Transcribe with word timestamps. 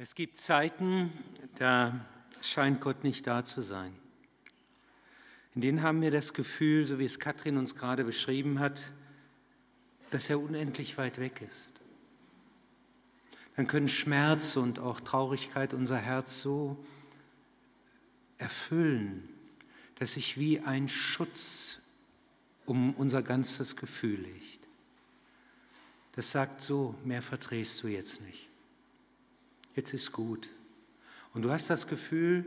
Es 0.00 0.14
gibt 0.14 0.38
Zeiten, 0.38 1.12
da 1.56 2.06
scheint 2.40 2.80
Gott 2.80 3.02
nicht 3.02 3.26
da 3.26 3.44
zu 3.44 3.62
sein. 3.62 3.92
In 5.56 5.60
denen 5.60 5.82
haben 5.82 6.00
wir 6.02 6.12
das 6.12 6.34
Gefühl, 6.34 6.86
so 6.86 7.00
wie 7.00 7.04
es 7.04 7.18
Katrin 7.18 7.56
uns 7.56 7.74
gerade 7.74 8.04
beschrieben 8.04 8.60
hat, 8.60 8.92
dass 10.10 10.30
er 10.30 10.38
unendlich 10.38 10.98
weit 10.98 11.18
weg 11.18 11.42
ist. 11.42 11.80
Dann 13.56 13.66
können 13.66 13.88
Schmerz 13.88 14.54
und 14.54 14.78
auch 14.78 15.00
Traurigkeit 15.00 15.74
unser 15.74 15.98
Herz 15.98 16.38
so 16.38 16.76
erfüllen, 18.38 19.28
dass 19.96 20.12
sich 20.12 20.38
wie 20.38 20.60
ein 20.60 20.88
Schutz 20.88 21.82
um 22.66 22.94
unser 22.94 23.24
ganzes 23.24 23.74
Gefühl 23.74 24.20
legt. 24.20 24.60
Das 26.12 26.30
sagt 26.30 26.62
so, 26.62 26.94
mehr 27.04 27.20
verdrehst 27.20 27.82
du 27.82 27.88
jetzt 27.88 28.20
nicht 28.22 28.47
jetzt 29.78 29.94
ist 29.94 30.12
gut. 30.12 30.50
Und 31.32 31.42
du 31.42 31.50
hast 31.50 31.70
das 31.70 31.86
Gefühl, 31.86 32.44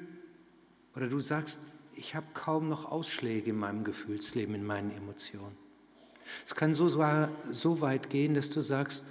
oder 0.95 1.07
du 1.07 1.19
sagst, 1.19 1.61
ich 1.95 2.13
habe 2.13 2.27
kaum 2.33 2.69
noch 2.69 2.85
Ausschläge 2.85 3.51
in 3.51 3.57
meinem 3.57 3.83
Gefühlsleben, 3.83 4.53
in 4.53 4.65
meinen 4.65 4.91
Emotionen. 4.91 5.57
Es 6.45 6.55
kann 6.55 6.73
so, 6.73 6.89
so 7.51 7.81
weit 7.81 8.09
gehen, 8.09 8.33
dass 8.33 8.49
du 8.49 8.61
sagst, 8.61 9.05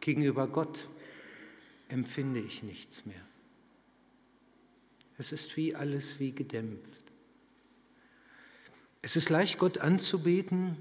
gegenüber 0.00 0.46
Gott 0.46 0.88
empfinde 1.88 2.40
ich 2.40 2.62
nichts 2.62 3.06
mehr. 3.06 3.20
Es 5.16 5.32
ist 5.32 5.56
wie 5.56 5.74
alles 5.74 6.18
wie 6.18 6.32
gedämpft. 6.32 7.02
Es 9.02 9.16
ist 9.16 9.28
leicht, 9.28 9.58
Gott 9.58 9.78
anzubeten, 9.78 10.76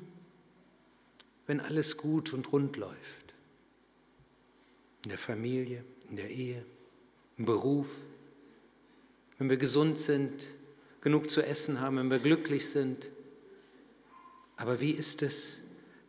wenn 1.46 1.60
alles 1.60 1.98
gut 1.98 2.34
und 2.34 2.52
rund 2.52 2.77
läuft. 2.77 3.34
In 5.04 5.10
der 5.10 5.18
Familie, 5.18 5.84
in 6.10 6.16
der 6.16 6.30
Ehe, 6.30 6.66
im 7.44 7.46
Beruf, 7.46 7.88
wenn 9.38 9.50
wir 9.50 9.58
gesund 9.58 10.00
sind, 10.00 10.48
genug 11.02 11.30
zu 11.30 11.41
essen 11.41 11.82
haben, 11.82 11.98
wenn 11.98 12.10
wir 12.10 12.20
glücklich 12.20 12.70
sind. 12.70 13.10
Aber 14.55 14.80
wie 14.80 14.91
ist 14.91 15.22
es, 15.22 15.60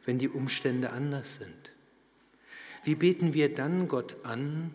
wenn 0.04 0.20
die 0.20 0.28
Umstände 0.28 0.90
anders 0.90 1.34
sind? 1.34 1.72
Wie 2.84 2.94
beten 2.94 3.34
wir 3.34 3.52
dann 3.52 3.88
Gott 3.88 4.24
an? 4.24 4.72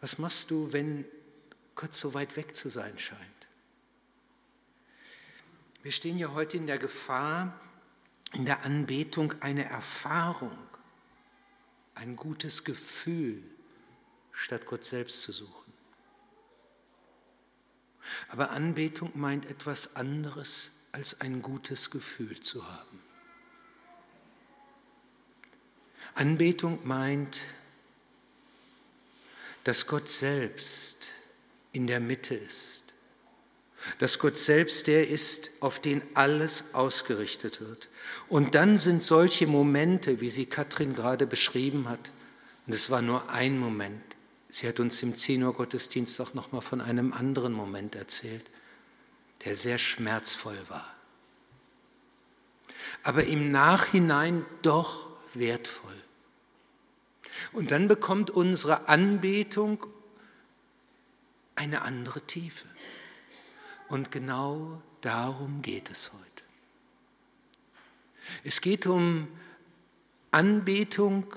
Was 0.00 0.18
machst 0.18 0.50
du, 0.50 0.72
wenn 0.72 1.04
Gott 1.76 1.94
so 1.94 2.12
weit 2.14 2.36
weg 2.36 2.56
zu 2.56 2.68
sein 2.68 2.98
scheint? 2.98 3.20
Wir 5.84 5.92
stehen 5.92 6.18
ja 6.18 6.34
heute 6.34 6.56
in 6.56 6.66
der 6.66 6.78
Gefahr, 6.78 7.60
in 8.32 8.46
der 8.46 8.64
Anbetung 8.64 9.34
eine 9.42 9.64
Erfahrung, 9.64 10.58
ein 11.94 12.16
gutes 12.16 12.64
Gefühl 12.64 13.44
statt 14.38 14.66
Gott 14.66 14.84
selbst 14.84 15.20
zu 15.22 15.32
suchen. 15.32 15.72
Aber 18.28 18.50
Anbetung 18.50 19.10
meint 19.14 19.46
etwas 19.46 19.96
anderes 19.96 20.72
als 20.92 21.20
ein 21.20 21.42
gutes 21.42 21.90
Gefühl 21.90 22.40
zu 22.40 22.66
haben. 22.66 23.02
Anbetung 26.14 26.78
meint, 26.84 27.42
dass 29.64 29.86
Gott 29.86 30.08
selbst 30.08 31.08
in 31.72 31.86
der 31.86 32.00
Mitte 32.00 32.34
ist, 32.34 32.94
dass 33.98 34.18
Gott 34.18 34.38
selbst 34.38 34.86
der 34.86 35.08
ist, 35.08 35.50
auf 35.60 35.80
den 35.80 36.00
alles 36.14 36.74
ausgerichtet 36.74 37.60
wird. 37.60 37.88
Und 38.28 38.54
dann 38.54 38.78
sind 38.78 39.02
solche 39.02 39.46
Momente, 39.46 40.20
wie 40.20 40.30
sie 40.30 40.46
Katrin 40.46 40.94
gerade 40.94 41.26
beschrieben 41.26 41.88
hat, 41.88 42.12
und 42.66 42.74
es 42.74 42.90
war 42.90 43.02
nur 43.02 43.30
ein 43.30 43.58
Moment, 43.58 44.07
Sie 44.50 44.66
hat 44.66 44.80
uns 44.80 45.02
im 45.02 45.14
10 45.14 45.42
Uhr 45.42 45.54
Gottesdienst 45.54 46.20
auch 46.20 46.34
noch 46.34 46.52
mal 46.52 46.60
von 46.60 46.80
einem 46.80 47.12
anderen 47.12 47.52
Moment 47.52 47.94
erzählt, 47.94 48.44
der 49.44 49.54
sehr 49.54 49.78
schmerzvoll 49.78 50.58
war. 50.68 50.94
Aber 53.02 53.24
im 53.24 53.48
Nachhinein 53.48 54.44
doch 54.62 55.06
wertvoll. 55.34 55.96
Und 57.52 57.70
dann 57.70 57.88
bekommt 57.88 58.30
unsere 58.30 58.88
Anbetung 58.88 59.86
eine 61.54 61.82
andere 61.82 62.20
Tiefe. 62.22 62.66
Und 63.88 64.10
genau 64.10 64.82
darum 65.00 65.62
geht 65.62 65.90
es 65.90 66.12
heute. 66.12 66.24
Es 68.44 68.60
geht 68.60 68.86
um 68.86 69.28
Anbetung 70.30 71.34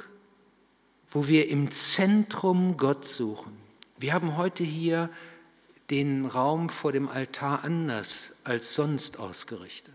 wo 1.12 1.28
wir 1.28 1.50
im 1.50 1.72
Zentrum 1.72 2.78
Gott 2.78 3.06
suchen. 3.06 3.56
Wir 3.98 4.14
haben 4.14 4.38
heute 4.38 4.64
hier 4.64 5.10
den 5.90 6.26
Raum 6.26 6.70
vor 6.70 6.94
dem 6.94 7.10
Altar 7.10 7.66
anders 7.66 8.36
als 8.46 8.74
sonst 8.74 9.20
ausgerichtet. 9.20 9.94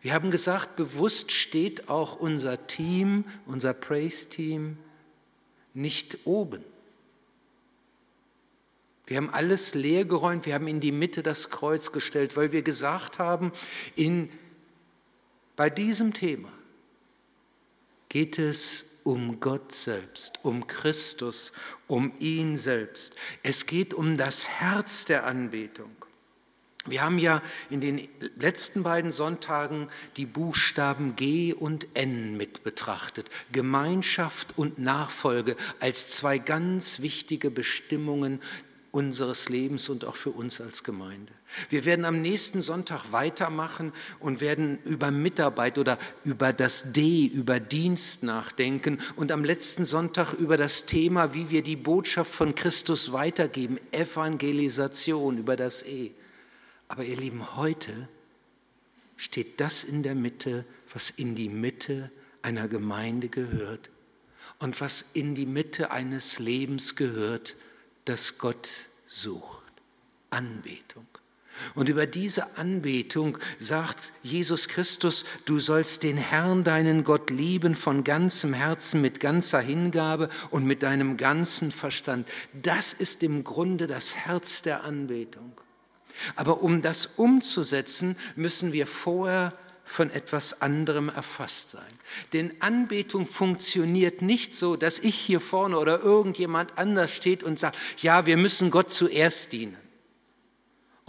Wir 0.00 0.14
haben 0.14 0.30
gesagt, 0.30 0.76
bewusst 0.76 1.32
steht 1.32 1.88
auch 1.90 2.18
unser 2.18 2.66
Team, 2.68 3.24
unser 3.44 3.74
Praise-Team 3.74 4.78
nicht 5.74 6.18
oben. 6.24 6.64
Wir 9.06 9.16
haben 9.16 9.30
alles 9.30 9.74
leergeräumt, 9.74 10.46
wir 10.46 10.54
haben 10.54 10.68
in 10.68 10.78
die 10.78 10.92
Mitte 10.92 11.24
das 11.24 11.50
Kreuz 11.50 11.90
gestellt, 11.90 12.36
weil 12.36 12.52
wir 12.52 12.62
gesagt 12.62 13.18
haben, 13.18 13.50
in, 13.96 14.30
bei 15.56 15.68
diesem 15.68 16.14
Thema 16.14 16.50
geht 18.08 18.38
es 18.38 18.89
um 19.04 19.40
Gott 19.40 19.72
selbst, 19.72 20.38
um 20.42 20.66
Christus, 20.66 21.52
um 21.86 22.12
ihn 22.18 22.56
selbst. 22.56 23.14
Es 23.42 23.66
geht 23.66 23.94
um 23.94 24.16
das 24.16 24.48
Herz 24.48 25.04
der 25.04 25.26
Anbetung. 25.26 25.90
Wir 26.86 27.02
haben 27.02 27.18
ja 27.18 27.42
in 27.68 27.82
den 27.82 28.08
letzten 28.38 28.82
beiden 28.82 29.10
Sonntagen 29.10 29.88
die 30.16 30.24
Buchstaben 30.24 31.14
G 31.14 31.52
und 31.52 31.86
N 31.94 32.38
mit 32.38 32.64
betrachtet. 32.64 33.28
Gemeinschaft 33.52 34.56
und 34.56 34.78
Nachfolge 34.78 35.56
als 35.78 36.08
zwei 36.08 36.38
ganz 36.38 37.00
wichtige 37.00 37.50
Bestimmungen 37.50 38.40
unseres 38.92 39.50
Lebens 39.50 39.90
und 39.90 40.06
auch 40.06 40.16
für 40.16 40.30
uns 40.30 40.60
als 40.60 40.82
Gemeinde. 40.82 41.32
Wir 41.68 41.84
werden 41.84 42.04
am 42.04 42.22
nächsten 42.22 42.62
Sonntag 42.62 43.12
weitermachen 43.12 43.92
und 44.18 44.40
werden 44.40 44.78
über 44.84 45.10
Mitarbeit 45.10 45.78
oder 45.78 45.98
über 46.24 46.52
das 46.52 46.92
D, 46.92 47.26
über 47.26 47.60
Dienst 47.60 48.22
nachdenken 48.22 48.98
und 49.16 49.32
am 49.32 49.44
letzten 49.44 49.84
Sonntag 49.84 50.32
über 50.34 50.56
das 50.56 50.86
Thema, 50.86 51.34
wie 51.34 51.50
wir 51.50 51.62
die 51.62 51.76
Botschaft 51.76 52.32
von 52.32 52.54
Christus 52.54 53.12
weitergeben, 53.12 53.78
Evangelisation 53.90 55.38
über 55.38 55.56
das 55.56 55.82
E. 55.82 56.12
Aber 56.88 57.04
ihr 57.04 57.16
Lieben, 57.16 57.56
heute 57.56 58.08
steht 59.16 59.60
das 59.60 59.84
in 59.84 60.02
der 60.02 60.14
Mitte, 60.14 60.64
was 60.92 61.10
in 61.10 61.34
die 61.34 61.48
Mitte 61.48 62.10
einer 62.42 62.68
Gemeinde 62.68 63.28
gehört 63.28 63.90
und 64.58 64.80
was 64.80 65.02
in 65.14 65.34
die 65.34 65.46
Mitte 65.46 65.90
eines 65.90 66.38
Lebens 66.38 66.96
gehört, 66.96 67.56
das 68.04 68.38
Gott 68.38 68.86
sucht. 69.06 69.60
Anbetung. 70.30 71.06
Und 71.74 71.88
über 71.88 72.06
diese 72.06 72.56
Anbetung 72.58 73.38
sagt 73.58 74.12
Jesus 74.22 74.68
Christus, 74.68 75.24
du 75.44 75.58
sollst 75.60 76.02
den 76.02 76.16
Herrn, 76.16 76.64
deinen 76.64 77.04
Gott 77.04 77.30
lieben 77.30 77.74
von 77.74 78.04
ganzem 78.04 78.54
Herzen, 78.54 79.00
mit 79.00 79.20
ganzer 79.20 79.60
Hingabe 79.60 80.28
und 80.50 80.64
mit 80.64 80.82
deinem 80.82 81.16
ganzen 81.16 81.72
Verstand. 81.72 82.28
Das 82.52 82.92
ist 82.92 83.22
im 83.22 83.44
Grunde 83.44 83.86
das 83.86 84.14
Herz 84.14 84.62
der 84.62 84.84
Anbetung. 84.84 85.52
Aber 86.36 86.62
um 86.62 86.82
das 86.82 87.06
umzusetzen, 87.06 88.16
müssen 88.36 88.72
wir 88.72 88.86
vorher 88.86 89.52
von 89.84 90.10
etwas 90.10 90.62
anderem 90.62 91.08
erfasst 91.08 91.70
sein. 91.70 91.82
Denn 92.32 92.54
Anbetung 92.60 93.26
funktioniert 93.26 94.22
nicht 94.22 94.54
so, 94.54 94.76
dass 94.76 95.00
ich 95.00 95.16
hier 95.16 95.40
vorne 95.40 95.78
oder 95.78 96.00
irgendjemand 96.00 96.78
anders 96.78 97.14
steht 97.14 97.42
und 97.42 97.58
sagt, 97.58 97.76
ja, 97.98 98.24
wir 98.24 98.36
müssen 98.36 98.70
Gott 98.70 98.92
zuerst 98.92 99.52
dienen 99.52 99.79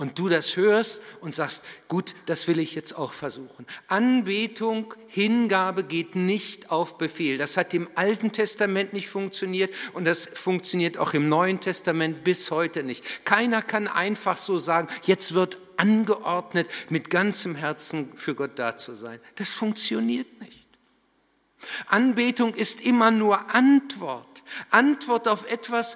und 0.02 0.18
du 0.18 0.30
das 0.30 0.58
hörst 0.58 1.00
und 1.20 1.32
sagst, 1.32 1.64
gut, 1.88 2.16
das 2.26 2.48
will 2.48 2.58
ich 2.58 2.74
jetzt 2.74 2.98
auch 2.98 3.14
versuchen. 3.14 3.68
Anbetung, 3.88 4.96
Hingabe 5.06 5.84
geht 5.84 6.16
nicht 6.16 6.72
auf 6.72 6.98
Befehl. 6.98 7.38
Das 7.38 7.56
hat 7.56 7.72
im 7.76 7.88
Alten 7.94 8.32
Testament 8.32 8.94
nicht 8.94 9.10
funktioniert 9.10 9.72
und 9.94 10.06
das 10.06 10.26
funktioniert 10.26 10.98
auch 10.98 11.14
im 11.14 11.30
Neuen 11.30 11.60
Testament 11.60 12.24
bis 12.24 12.50
heute 12.50 12.82
nicht. 12.82 13.26
Keiner 13.26 13.62
kann 13.62 13.88
einfach 13.88 14.38
so 14.38 14.58
sagen, 14.58 14.88
jetzt 15.04 15.36
wird 15.36 15.60
angeordnet, 15.78 16.68
mit 16.90 17.12
ganzem 17.12 17.54
Herzen 17.54 18.12
für 18.16 18.34
Gott 18.34 18.58
da 18.58 18.78
zu 18.78 18.96
sein. 18.96 19.20
Das 19.36 19.52
funktioniert 19.52 20.42
nicht. 20.42 20.66
Anbetung 21.86 22.56
ist 22.56 22.82
immer 22.82 23.12
nur 23.12 23.54
Antwort. 23.54 24.42
Antwort 24.72 25.28
auf 25.28 25.50
etwas, 25.50 25.96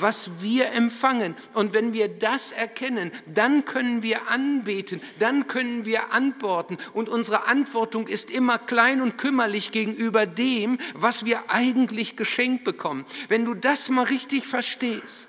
was 0.00 0.42
wir 0.42 0.72
empfangen. 0.72 1.34
Und 1.54 1.72
wenn 1.72 1.92
wir 1.92 2.08
das 2.08 2.52
erkennen, 2.52 3.10
dann 3.26 3.64
können 3.64 4.02
wir 4.02 4.28
anbeten, 4.28 5.00
dann 5.18 5.46
können 5.46 5.84
wir 5.84 6.12
antworten. 6.12 6.78
Und 6.92 7.08
unsere 7.08 7.46
Antwortung 7.46 8.08
ist 8.08 8.30
immer 8.30 8.58
klein 8.58 9.00
und 9.00 9.18
kümmerlich 9.18 9.72
gegenüber 9.72 10.26
dem, 10.26 10.78
was 10.94 11.24
wir 11.24 11.50
eigentlich 11.50 12.16
geschenkt 12.16 12.64
bekommen. 12.64 13.04
Wenn 13.28 13.44
du 13.44 13.54
das 13.54 13.88
mal 13.88 14.04
richtig 14.04 14.46
verstehst, 14.46 15.28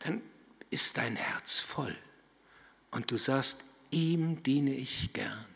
dann 0.00 0.20
ist 0.70 0.96
dein 0.96 1.16
Herz 1.16 1.58
voll. 1.58 1.94
Und 2.90 3.10
du 3.10 3.16
sagst, 3.16 3.64
ihm 3.90 4.42
diene 4.42 4.74
ich 4.74 5.12
gern. 5.12 5.46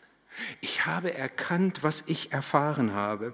Ich 0.61 0.85
habe 0.85 1.13
erkannt, 1.13 1.83
was 1.83 2.03
ich 2.07 2.31
erfahren 2.31 2.93
habe 2.93 3.33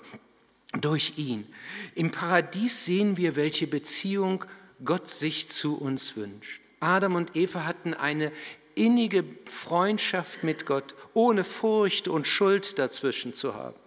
durch 0.82 1.14
ihn. 1.18 1.48
Im 1.96 2.12
Paradies 2.12 2.86
sehen 2.86 3.18
wir, 3.18 3.36
welche 3.36 3.68
Beziehung 3.68 4.46
Gott 4.84 5.08
sich 5.08 5.50
zu 5.50 5.78
uns 5.78 6.18
wünscht. 6.18 6.62
Adam 6.80 7.16
und 7.16 7.36
Eva 7.36 7.66
hatten 7.66 7.94
eine 7.94 8.32
innige 8.76 9.24
Freundschaft 9.46 10.44
mit 10.44 10.66
Gott, 10.66 10.96
ohne 11.14 11.44
Furcht 11.44 12.08
und 12.08 12.28
Schuld 12.28 12.78
dazwischen 12.78 13.34
zu 13.34 13.56
haben. 13.56 13.78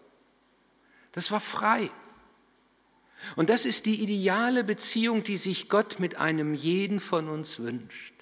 Das 1.13 1.31
war 1.31 1.41
frei. 1.41 1.91
Und 3.37 3.51
das 3.51 3.67
ist 3.67 3.87
die 3.87 4.03
ideale 4.03 4.65
Beziehung, 4.65 5.25
die 5.25 5.37
sich 5.37 5.69
Gott 5.69 6.01
mit 6.01 6.17
einem 6.17 6.55
jeden 6.55 7.01
von 7.01 7.29
uns 7.29 7.59
wünscht. 7.59 8.15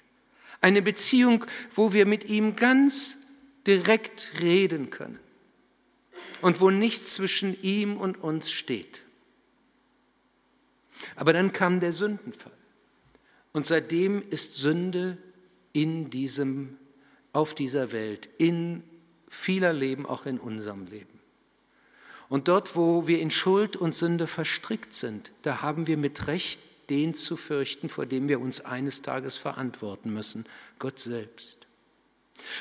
Eine 0.59 0.81
Beziehung, 0.81 1.45
wo 1.73 1.93
wir 1.93 2.05
mit 2.05 2.25
ihm 2.25 2.55
ganz 2.55 3.17
direkt 3.65 4.31
reden 4.41 4.89
können 4.89 5.19
und 6.41 6.59
wo 6.61 6.69
nichts 6.69 7.13
zwischen 7.13 7.61
ihm 7.61 7.97
und 7.97 8.21
uns 8.21 8.51
steht. 8.51 9.03
Aber 11.15 11.33
dann 11.33 11.53
kam 11.53 11.79
der 11.79 11.93
Sündenfall. 11.93 12.51
Und 13.53 13.65
seitdem 13.65 14.23
ist 14.29 14.55
Sünde 14.55 15.17
in 15.73 16.09
diesem, 16.09 16.77
auf 17.33 17.53
dieser 17.53 17.91
Welt, 17.91 18.29
in 18.37 18.83
vieler 19.27 19.73
Leben, 19.73 20.05
auch 20.05 20.25
in 20.25 20.39
unserem 20.39 20.85
Leben. 20.85 21.17
Und 22.29 22.47
dort, 22.49 22.75
wo 22.75 23.07
wir 23.07 23.19
in 23.19 23.31
Schuld 23.31 23.75
und 23.75 23.95
Sünde 23.95 24.27
verstrickt 24.27 24.93
sind, 24.93 25.31
da 25.43 25.61
haben 25.61 25.87
wir 25.87 25.97
mit 25.97 26.27
Recht 26.27 26.59
den 26.89 27.13
zu 27.13 27.37
fürchten, 27.37 27.89
vor 27.89 28.05
dem 28.05 28.27
wir 28.27 28.39
uns 28.39 28.61
eines 28.61 29.01
Tages 29.01 29.37
verantworten 29.37 30.13
müssen, 30.13 30.45
Gott 30.79 30.99
selbst. 30.99 31.56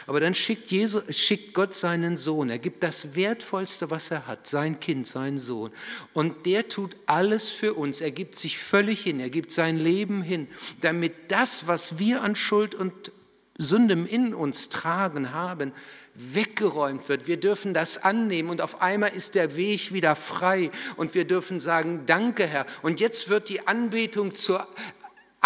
Aber 0.06 0.20
dann 0.20 0.34
schickt, 0.34 0.70
Jesus, 0.70 1.02
schickt 1.16 1.54
Gott 1.54 1.74
seinen 1.74 2.16
Sohn. 2.16 2.50
Er 2.50 2.58
gibt 2.58 2.82
das 2.82 3.14
Wertvollste, 3.14 3.90
was 3.90 4.10
er 4.10 4.26
hat, 4.26 4.46
sein 4.46 4.80
Kind, 4.80 5.06
seinen 5.06 5.38
Sohn. 5.38 5.70
Und 6.12 6.46
der 6.46 6.68
tut 6.68 6.96
alles 7.06 7.48
für 7.48 7.74
uns. 7.74 8.00
Er 8.00 8.10
gibt 8.10 8.36
sich 8.36 8.58
völlig 8.58 9.02
hin. 9.02 9.20
Er 9.20 9.30
gibt 9.30 9.50
sein 9.52 9.78
Leben 9.78 10.22
hin, 10.22 10.48
damit 10.80 11.12
das, 11.28 11.66
was 11.66 11.98
wir 11.98 12.22
an 12.22 12.36
Schuld 12.36 12.74
und 12.74 13.12
Sünde 13.58 13.94
in 13.94 14.34
uns 14.34 14.68
tragen 14.68 15.32
haben, 15.32 15.72
weggeräumt 16.14 17.08
wird. 17.08 17.26
Wir 17.26 17.38
dürfen 17.38 17.74
das 17.74 18.02
annehmen 18.02 18.50
und 18.50 18.60
auf 18.60 18.80
einmal 18.80 19.14
ist 19.14 19.34
der 19.34 19.56
Weg 19.56 19.92
wieder 19.92 20.16
frei 20.16 20.70
und 20.96 21.14
wir 21.14 21.26
dürfen 21.26 21.60
sagen, 21.60 22.04
danke 22.06 22.46
Herr. 22.46 22.66
Und 22.82 23.00
jetzt 23.00 23.28
wird 23.28 23.48
die 23.48 23.66
Anbetung 23.66 24.34
zur 24.34 24.66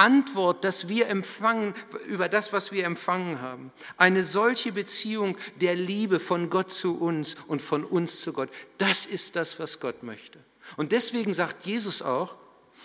Antwort, 0.01 0.65
dass 0.65 0.89
wir 0.89 1.09
empfangen 1.09 1.75
über 2.07 2.31
das, 2.31 2.55
was 2.55 2.73
wir 2.73 2.87
empfangen 2.87 3.43
haben. 3.43 3.71
Eine 3.99 4.25
solche 4.25 4.73
Beziehung 4.73 5.37
der 5.61 5.75
Liebe 5.75 6.21
von 6.21 6.49
Gott 6.49 6.73
zu 6.73 6.99
uns 6.99 7.37
und 7.49 7.61
von 7.61 7.85
uns 7.85 8.21
zu 8.21 8.33
Gott, 8.33 8.49
das 8.79 9.05
ist 9.05 9.37
das, 9.37 9.61
was 9.61 9.79
Gott 9.79 10.03
möchte. 10.03 10.39
Und 10.79 10.93
deswegen 10.93 11.35
sagt 11.35 11.67
Jesus 11.67 12.01
auch, 12.01 12.37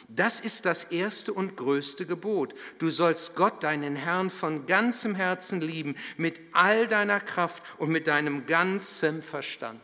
das 0.09 0.41
ist 0.41 0.65
das 0.65 0.83
erste 0.85 1.31
und 1.31 1.55
größte 1.55 2.05
Gebot. 2.05 2.53
Du 2.79 2.89
sollst 2.89 3.35
Gott, 3.35 3.63
deinen 3.63 3.95
Herrn, 3.95 4.29
von 4.29 4.65
ganzem 4.67 5.15
Herzen 5.15 5.61
lieben, 5.61 5.95
mit 6.17 6.41
all 6.51 6.85
deiner 6.85 7.21
Kraft 7.21 7.63
und 7.77 7.91
mit 7.91 8.07
deinem 8.07 8.45
ganzen 8.45 9.23
Verstand. 9.23 9.79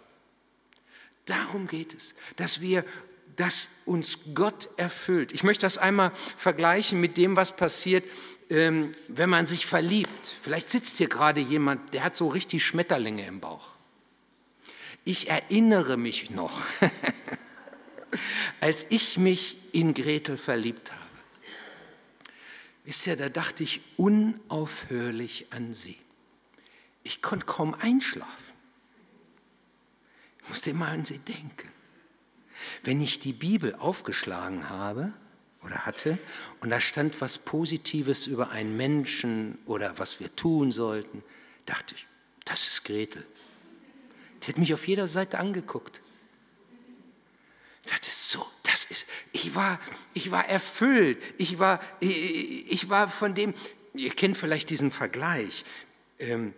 Darum 1.26 1.68
geht 1.68 1.94
es, 1.94 2.14
dass 2.36 2.60
wir 2.60 2.84
dass 3.42 3.70
uns 3.86 4.20
Gott 4.36 4.70
erfüllt. 4.78 5.32
Ich 5.32 5.42
möchte 5.42 5.66
das 5.66 5.80
einmal 5.80 6.12
vergleichen 6.38 7.02
mit 7.02 7.18
dem, 7.18 7.36
was 7.36 7.56
passiert, 7.56 8.04
ähm, 8.52 8.94
wenn 9.08 9.32
man 9.32 9.48
sich 9.48 9.66
verliebt. 9.66 10.36
Vielleicht 10.40 10.70
sitzt 10.70 11.00
hier 11.00 11.10
gerade 11.10 11.42
jemand, 11.42 11.96
der 11.96 12.04
hat 12.04 12.16
so 12.16 12.28
richtig 12.28 12.64
Schmetterlinge 12.64 13.26
im 13.26 13.40
Bauch. 13.40 13.70
Ich 15.06 15.32
erinnere 15.32 15.98
mich 15.98 16.30
noch, 16.30 16.62
als 18.60 18.86
ich 18.92 19.18
mich 19.18 19.58
in 19.72 19.96
Gretel 19.96 20.38
verliebt 20.38 20.92
habe. 20.92 21.02
Wisst 22.86 23.08
ihr, 23.08 23.16
da 23.16 23.30
dachte 23.30 23.64
ich 23.64 23.82
unaufhörlich 23.98 25.48
an 25.50 25.74
sie. 25.74 25.98
Ich 27.02 27.24
konnte 27.24 27.48
kaum 27.48 27.74
einschlafen. 27.74 28.54
Ich 30.44 30.50
musste 30.50 30.70
immer 30.70 30.90
an 30.90 31.06
sie 31.06 31.18
denken. 31.18 31.72
Wenn 32.84 33.02
ich 33.02 33.20
die 33.20 33.34
Bibel 33.34 33.76
aufgeschlagen 33.76 34.70
habe 34.70 35.14
oder 35.64 35.86
hatte 35.86 36.18
und 36.60 36.70
da 36.70 36.80
stand 36.80 37.20
was 37.22 37.38
Positives 37.38 38.28
über 38.28 38.52
einen 38.52 38.78
Menschen 38.78 39.58
oder 39.66 39.98
was 39.98 40.20
wir 40.20 40.36
tun 40.36 40.72
sollten, 40.72 41.24
dachte 41.66 41.96
ich, 41.96 42.08
das 42.46 42.68
ist 42.68 42.84
Gretel. 42.84 43.26
Die 44.42 44.48
hat 44.48 44.58
mich 44.58 44.74
auf 44.74 44.88
jeder 44.88 45.08
Seite 45.08 45.40
angeguckt. 45.40 46.02
Ich 47.84 47.92
dachte, 47.92 48.10
so, 48.12 48.46
das 48.64 48.86
ist, 48.86 49.06
ich 49.32 49.56
war, 49.56 49.80
ich 50.14 50.32
war 50.32 50.48
erfüllt. 50.48 51.22
Ich 51.38 51.60
war, 51.60 51.80
ich, 52.00 52.72
ich 52.72 52.90
war 52.90 53.10
von 53.10 53.36
dem, 53.36 53.54
ihr 53.94 54.12
kennt 54.12 54.38
vielleicht 54.38 54.70
diesen 54.70 54.92
Vergleich 54.92 55.64
ähm, 56.20 56.54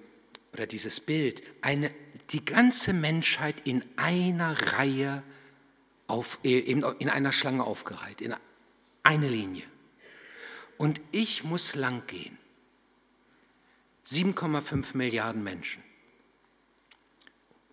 oder 0.53 0.67
dieses 0.67 0.99
Bild, 0.99 1.41
eine, 1.61 1.91
die 2.29 2.45
ganze 2.45 2.93
Menschheit 2.93 3.55
in 3.65 3.83
einer 3.95 4.73
Reihe 4.73 5.23
auf, 6.13 6.37
äh, 6.43 6.59
in 6.59 7.09
einer 7.09 7.31
Schlange 7.31 7.63
aufgereiht, 7.63 8.21
in 8.21 8.35
eine 9.01 9.27
Linie. 9.27 9.65
Und 10.77 11.01
ich 11.11 11.43
muss 11.43 11.73
lang 11.73 12.05
gehen. 12.05 12.37
7,5 14.05 14.95
Milliarden 14.95 15.43
Menschen. 15.43 15.81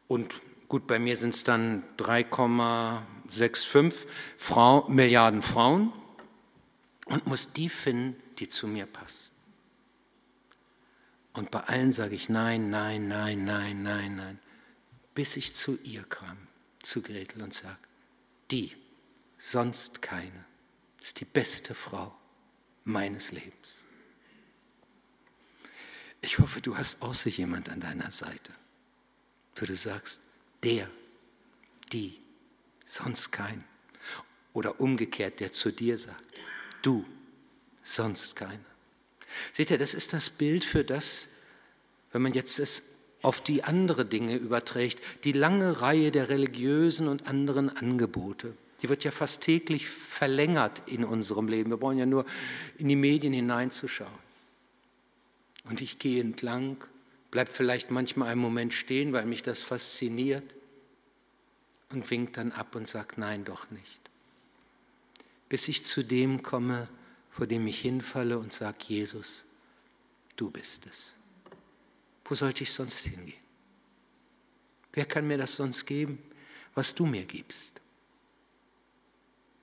Und 0.08 0.40
gut, 0.68 0.86
bei 0.86 0.98
mir 0.98 1.16
sind 1.16 1.34
es 1.34 1.44
dann 1.44 1.84
3,65 1.98 4.06
Frau, 4.38 4.88
Milliarden 4.88 5.42
Frauen 5.42 5.92
und 7.04 7.26
muss 7.26 7.52
die 7.52 7.68
finden, 7.68 8.16
die 8.38 8.48
zu 8.48 8.66
mir 8.66 8.86
passen. 8.86 9.34
Und 11.34 11.50
bei 11.50 11.60
allen 11.60 11.92
sage 11.92 12.14
ich 12.14 12.30
nein, 12.30 12.70
nein, 12.70 13.06
nein, 13.06 13.44
nein, 13.44 13.82
nein, 13.82 14.16
nein, 14.16 14.38
bis 15.14 15.36
ich 15.36 15.54
zu 15.54 15.78
ihr 15.84 16.04
kam, 16.04 16.38
zu 16.82 17.02
Gretel 17.02 17.42
und 17.42 17.52
sage, 17.52 17.76
die, 18.50 18.76
sonst 19.38 20.02
keine, 20.02 20.44
ist 21.00 21.20
die 21.20 21.24
beste 21.24 21.74
Frau 21.74 22.16
meines 22.84 23.32
Lebens. 23.32 23.84
Ich 26.20 26.38
hoffe, 26.38 26.60
du 26.60 26.76
hast 26.76 27.02
außer 27.02 27.30
jemand 27.30 27.70
an 27.70 27.80
deiner 27.80 28.10
Seite, 28.10 28.52
wo 29.56 29.64
du 29.64 29.74
sagst, 29.74 30.20
der, 30.62 30.90
die, 31.92 32.20
sonst 32.84 33.30
kein. 33.30 33.64
Oder 34.52 34.80
umgekehrt, 34.80 35.40
der 35.40 35.52
zu 35.52 35.70
dir 35.70 35.96
sagt, 35.96 36.26
du, 36.82 37.06
sonst 37.82 38.36
keiner. 38.36 38.64
Seht 39.52 39.70
ihr, 39.70 39.78
das 39.78 39.94
ist 39.94 40.12
das 40.12 40.28
Bild 40.28 40.64
für 40.64 40.84
das, 40.84 41.28
wenn 42.12 42.22
man 42.22 42.34
jetzt 42.34 42.58
es 42.58 42.99
auf 43.22 43.40
die 43.40 43.64
andere 43.64 44.04
Dinge 44.04 44.36
überträgt, 44.36 45.00
die 45.24 45.32
lange 45.32 45.82
Reihe 45.82 46.10
der 46.10 46.28
religiösen 46.28 47.08
und 47.08 47.28
anderen 47.28 47.68
Angebote. 47.68 48.54
Die 48.82 48.88
wird 48.88 49.04
ja 49.04 49.10
fast 49.10 49.42
täglich 49.42 49.88
verlängert 49.88 50.82
in 50.86 51.04
unserem 51.04 51.48
Leben. 51.48 51.70
Wir 51.70 51.76
brauchen 51.76 51.98
ja 51.98 52.06
nur 52.06 52.24
in 52.78 52.88
die 52.88 52.96
Medien 52.96 53.32
hineinzuschauen. 53.32 54.30
Und 55.64 55.82
ich 55.82 55.98
gehe 55.98 56.20
entlang, 56.20 56.78
bleib 57.30 57.50
vielleicht 57.50 57.90
manchmal 57.90 58.28
einen 58.28 58.40
Moment 58.40 58.72
stehen, 58.72 59.12
weil 59.12 59.26
mich 59.26 59.42
das 59.42 59.62
fasziniert 59.62 60.54
und 61.92 62.10
winkt 62.10 62.38
dann 62.38 62.52
ab 62.52 62.74
und 62.74 62.88
sagt, 62.88 63.18
nein, 63.18 63.44
doch 63.44 63.70
nicht. 63.70 64.00
Bis 65.50 65.68
ich 65.68 65.84
zu 65.84 66.02
dem 66.02 66.42
komme, 66.42 66.88
vor 67.30 67.46
dem 67.46 67.66
ich 67.66 67.80
hinfalle 67.80 68.38
und 68.38 68.52
sage, 68.52 68.78
Jesus, 68.88 69.44
du 70.36 70.50
bist 70.50 70.86
es. 70.86 71.14
Wo 72.30 72.36
sollte 72.36 72.62
ich 72.62 72.72
sonst 72.72 73.06
hingehen? 73.06 73.34
Wer 74.92 75.04
kann 75.04 75.26
mir 75.26 75.36
das 75.36 75.56
sonst 75.56 75.84
geben, 75.84 76.22
was 76.76 76.94
du 76.94 77.04
mir 77.04 77.24
gibst? 77.24 77.80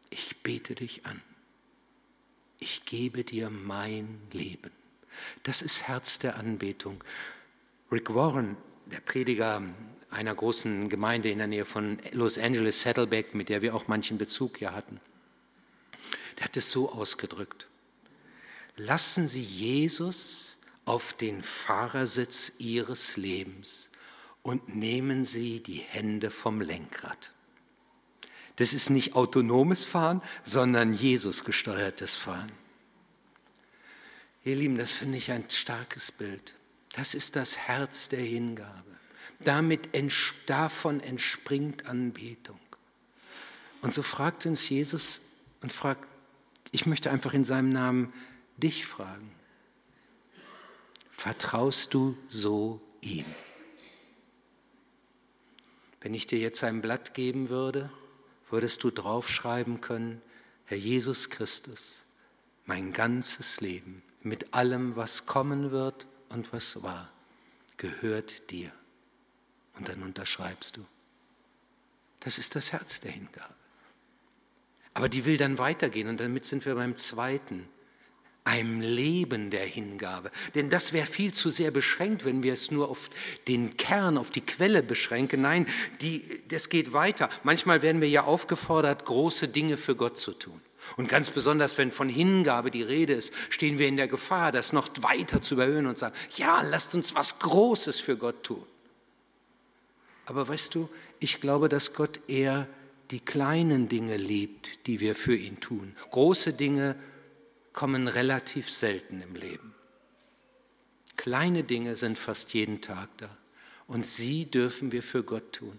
Ich 0.10 0.44
bete 0.44 0.76
dich 0.76 1.06
an. 1.06 1.22
Ich 2.60 2.84
gebe 2.84 3.24
dir 3.24 3.50
mein 3.50 4.20
Leben. 4.34 4.72
Das 5.44 5.62
ist 5.62 5.84
Herz 5.84 6.20
der 6.20 6.36
Anbetung. 6.36 7.02
Rick 7.90 8.14
Warren, 8.14 8.58
der 8.88 9.00
Prediger 9.00 9.64
einer 10.10 10.36
großen 10.36 10.90
Gemeinde 10.90 11.30
in 11.30 11.38
der 11.38 11.48
Nähe 11.48 11.66
von 11.66 12.00
Los 12.12 12.38
Angeles, 12.38 12.82
Saddleback, 12.82 13.34
mit 13.34 13.48
der 13.48 13.62
wir 13.62 13.76
auch 13.76 13.88
manchen 13.88 14.18
Bezug 14.18 14.58
hier 14.58 14.74
hatten, 14.74 15.00
der 16.38 16.46
hat 16.46 16.58
es 16.58 16.70
so 16.70 16.92
ausgedrückt. 16.92 17.68
lassen 18.76 19.30
Sie 19.30 19.42
Jesus 19.42 20.57
auf 20.88 21.14
den 21.14 21.44
Fahrersitz 21.44 22.54
Ihres 22.60 23.18
Lebens 23.18 23.90
und 24.42 24.76
nehmen 24.76 25.26
Sie 25.26 25.62
die 25.62 25.76
Hände 25.80 26.32
vom 26.32 26.62
Lenkrad. 26.62 27.32
Das 28.56 28.74
ist 28.74 28.90
nicht 28.90 29.14
autonomes 29.14 29.86
Fahren, 29.86 30.22
sondern 30.44 30.94
Jesus 30.94 31.44
gesteuertes 31.44 32.16
Fahren. 32.16 32.52
Ihr 34.46 34.56
Lieben, 34.56 34.78
das 34.78 34.92
finde 34.92 35.18
ich 35.18 35.32
ein 35.32 35.50
starkes 35.50 36.12
Bild. 36.12 36.56
Das 36.96 37.14
ist 37.14 37.36
das 37.36 37.58
Herz 37.58 38.08
der 38.08 38.22
Hingabe. 38.22 38.84
Damit, 39.42 39.90
davon 40.46 41.02
entspringt 41.02 41.88
Anbetung. 41.88 42.60
Und 43.82 43.94
so 43.94 44.02
fragt 44.02 44.46
uns 44.46 44.68
Jesus 44.70 45.22
und 45.62 45.72
fragt, 45.72 46.08
ich 46.72 46.86
möchte 46.86 47.12
einfach 47.12 47.34
in 47.34 47.44
seinem 47.44 47.72
Namen 47.72 48.14
dich 48.58 48.86
fragen. 48.86 49.37
Vertraust 51.18 51.96
du 51.96 52.16
so 52.30 52.80
ihm? 53.02 53.26
Wenn 56.00 56.14
ich 56.14 56.28
dir 56.28 56.38
jetzt 56.38 56.64
ein 56.64 56.82
Blatt 56.82 57.16
geben 57.16 57.50
würde, 57.50 57.90
würdest 58.52 58.84
du 58.84 58.92
draufschreiben 58.92 59.82
können, 59.82 60.22
Herr 60.66 60.78
Jesus 60.78 61.32
Christus, 61.32 62.06
mein 62.66 62.94
ganzes 62.94 63.62
Leben 63.62 64.04
mit 64.22 64.54
allem, 64.54 64.96
was 64.96 65.26
kommen 65.26 65.72
wird 65.72 66.06
und 66.30 66.54
was 66.54 66.84
war, 66.84 67.12
gehört 67.78 68.52
dir. 68.52 68.72
Und 69.78 69.90
dann 69.90 70.04
unterschreibst 70.04 70.78
du. 70.78 70.86
Das 72.20 72.38
ist 72.38 72.56
das 72.56 72.74
Herz 72.74 73.00
der 73.00 73.12
Hingabe. 73.12 73.56
Aber 74.94 75.10
die 75.10 75.26
will 75.26 75.38
dann 75.38 75.58
weitergehen 75.58 76.10
und 76.10 76.20
damit 76.20 76.46
sind 76.46 76.66
wir 76.66 76.76
beim 76.76 76.96
zweiten, 76.96 77.68
einem 78.48 78.80
Leben 78.80 79.50
der 79.50 79.66
Hingabe. 79.66 80.32
Denn 80.56 80.70
das 80.70 80.94
wäre 80.94 81.06
viel 81.06 81.34
zu 81.34 81.50
sehr 81.52 81.70
beschränkt, 81.70 82.24
wenn 82.24 82.44
wir 82.44 82.54
es 82.54 82.72
nur 82.72 82.90
auf 82.90 83.10
den 83.48 83.76
Kern, 83.76 84.18
auf 84.18 84.32
die 84.32 84.42
Quelle 84.42 84.82
beschränken. 84.82 85.42
Nein, 85.42 85.68
die, 86.02 86.24
das 86.48 86.70
geht 86.70 86.94
weiter. 86.94 87.30
Manchmal 87.44 87.82
werden 87.82 88.02
wir 88.02 88.10
ja 88.10 88.24
aufgefordert, 88.24 89.04
große 89.04 89.50
Dinge 89.50 89.76
für 89.76 89.96
Gott 89.96 90.18
zu 90.18 90.32
tun. 90.32 90.62
Und 90.96 91.10
ganz 91.10 91.30
besonders, 91.30 91.78
wenn 91.78 91.92
von 91.92 92.08
Hingabe 92.08 92.72
die 92.72 92.84
Rede 92.84 93.14
ist, 93.14 93.34
stehen 93.50 93.78
wir 93.78 93.90
in 93.90 93.98
der 93.98 94.08
Gefahr, 94.08 94.54
das 94.54 94.72
noch 94.72 94.88
weiter 95.02 95.42
zu 95.42 95.56
überhöhen 95.56 95.86
und 95.86 95.98
sagen, 95.98 96.16
ja, 96.38 96.62
lasst 96.62 96.96
uns 96.96 97.14
was 97.14 97.40
Großes 97.40 98.00
für 98.00 98.16
Gott 98.16 98.44
tun. 98.44 98.64
Aber 100.26 100.48
weißt 100.48 100.74
du, 100.74 100.90
ich 101.20 101.42
glaube, 101.42 101.68
dass 101.68 101.94
Gott 101.94 102.22
eher 102.30 102.70
die 103.12 103.20
kleinen 103.20 103.90
Dinge 103.90 104.16
liebt, 104.16 104.88
die 104.88 105.02
wir 105.02 105.16
für 105.16 105.36
ihn 105.36 105.60
tun. 105.60 105.96
Große 106.12 106.54
Dinge 106.54 106.96
kommen 107.78 108.08
relativ 108.08 108.72
selten 108.72 109.22
im 109.22 109.36
Leben. 109.36 109.76
Kleine 111.16 111.64
Dinge 111.64 111.96
sind 111.96 112.18
fast 112.18 112.56
jeden 112.56 112.82
Tag 112.82 113.08
da 113.18 113.30
und 113.86 114.04
sie 114.04 114.50
dürfen 114.50 114.92
wir 114.92 115.04
für 115.04 115.22
Gott 115.22 115.54
tun. 115.54 115.78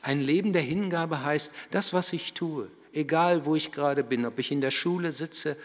Ein 0.00 0.22
Leben 0.22 0.54
der 0.54 0.62
Hingabe 0.62 1.22
heißt, 1.22 1.54
das, 1.70 1.92
was 1.92 2.14
ich 2.14 2.32
tue, 2.32 2.70
egal 2.94 3.44
wo 3.44 3.54
ich 3.54 3.70
gerade 3.70 4.02
bin, 4.02 4.24
ob 4.24 4.38
ich 4.38 4.50
in 4.50 4.62
der 4.62 4.70
Schule 4.70 5.12
sitze 5.12 5.58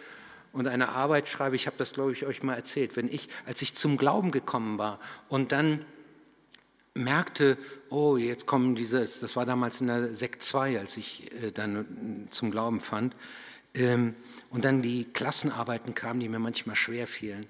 und 0.52 0.68
eine 0.68 0.90
Arbeit 0.90 1.30
schreibe, 1.30 1.56
ich 1.56 1.68
habe 1.68 1.78
das, 1.78 1.94
glaube 1.94 2.12
ich, 2.12 2.26
euch 2.26 2.44
mal 2.44 2.56
erzählt, 2.56 2.98
wenn 2.98 3.08
ich, 3.08 3.30
als 3.46 3.62
ich 3.62 3.74
zum 3.76 3.96
Glauben 3.96 4.32
gekommen 4.32 4.78
war 4.78 5.00
und 5.30 5.54
dann 5.54 5.86
merkte, 6.96 7.58
oh, 7.90 8.18
jetzt 8.18 8.46
kommen 8.46 8.76
diese, 8.76 9.00
das 9.00 9.38
war 9.38 9.46
damals 9.46 9.80
in 9.80 9.88
der 9.88 10.14
Sekt 10.16 10.44
2, 10.44 10.78
als 10.78 10.98
ich 10.98 11.32
äh, 11.42 11.54
dann 11.54 12.28
zum 12.30 12.52
Glauben 12.52 12.82
fand, 12.82 13.16
ähm, 13.74 14.16
und 14.50 14.66
dann 14.66 14.82
die 14.82 15.06
Klassenarbeiten 15.06 15.94
kamen, 15.94 16.20
die 16.20 16.30
mir 16.30 16.40
manchmal 16.40 16.76
schwer 16.76 17.08
fielen, 17.08 17.48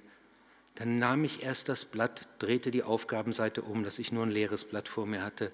dann 0.76 1.00
nahm 1.00 1.24
ich 1.24 1.44
erst 1.44 1.70
das 1.70 1.86
Blatt, 1.86 2.28
drehte 2.40 2.72
die 2.72 2.84
Aufgabenseite 2.84 3.62
um, 3.62 3.84
dass 3.84 4.00
ich 4.00 4.12
nur 4.12 4.24
ein 4.24 4.32
leeres 4.32 4.64
Blatt 4.64 4.88
vor 4.88 5.06
mir 5.06 5.22
hatte 5.22 5.52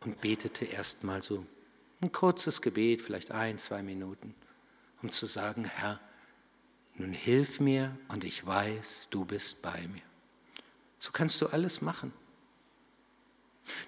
und 0.00 0.20
betete 0.20 0.64
erst 0.64 1.04
mal 1.04 1.22
so 1.22 1.44
ein 2.00 2.12
kurzes 2.12 2.62
Gebet, 2.62 3.02
vielleicht 3.02 3.30
ein, 3.30 3.58
zwei 3.58 3.82
Minuten, 3.82 4.34
um 5.02 5.10
zu 5.10 5.26
sagen, 5.26 5.64
Herr, 5.64 6.00
nun 6.94 7.12
hilf 7.12 7.60
mir 7.60 7.96
und 8.08 8.24
ich 8.24 8.46
weiß, 8.46 9.08
du 9.10 9.24
bist 9.24 9.62
bei 9.62 9.86
mir. 9.88 10.02
So 10.98 11.12
kannst 11.12 11.40
du 11.42 11.46
alles 11.48 11.82
machen. 11.82 12.12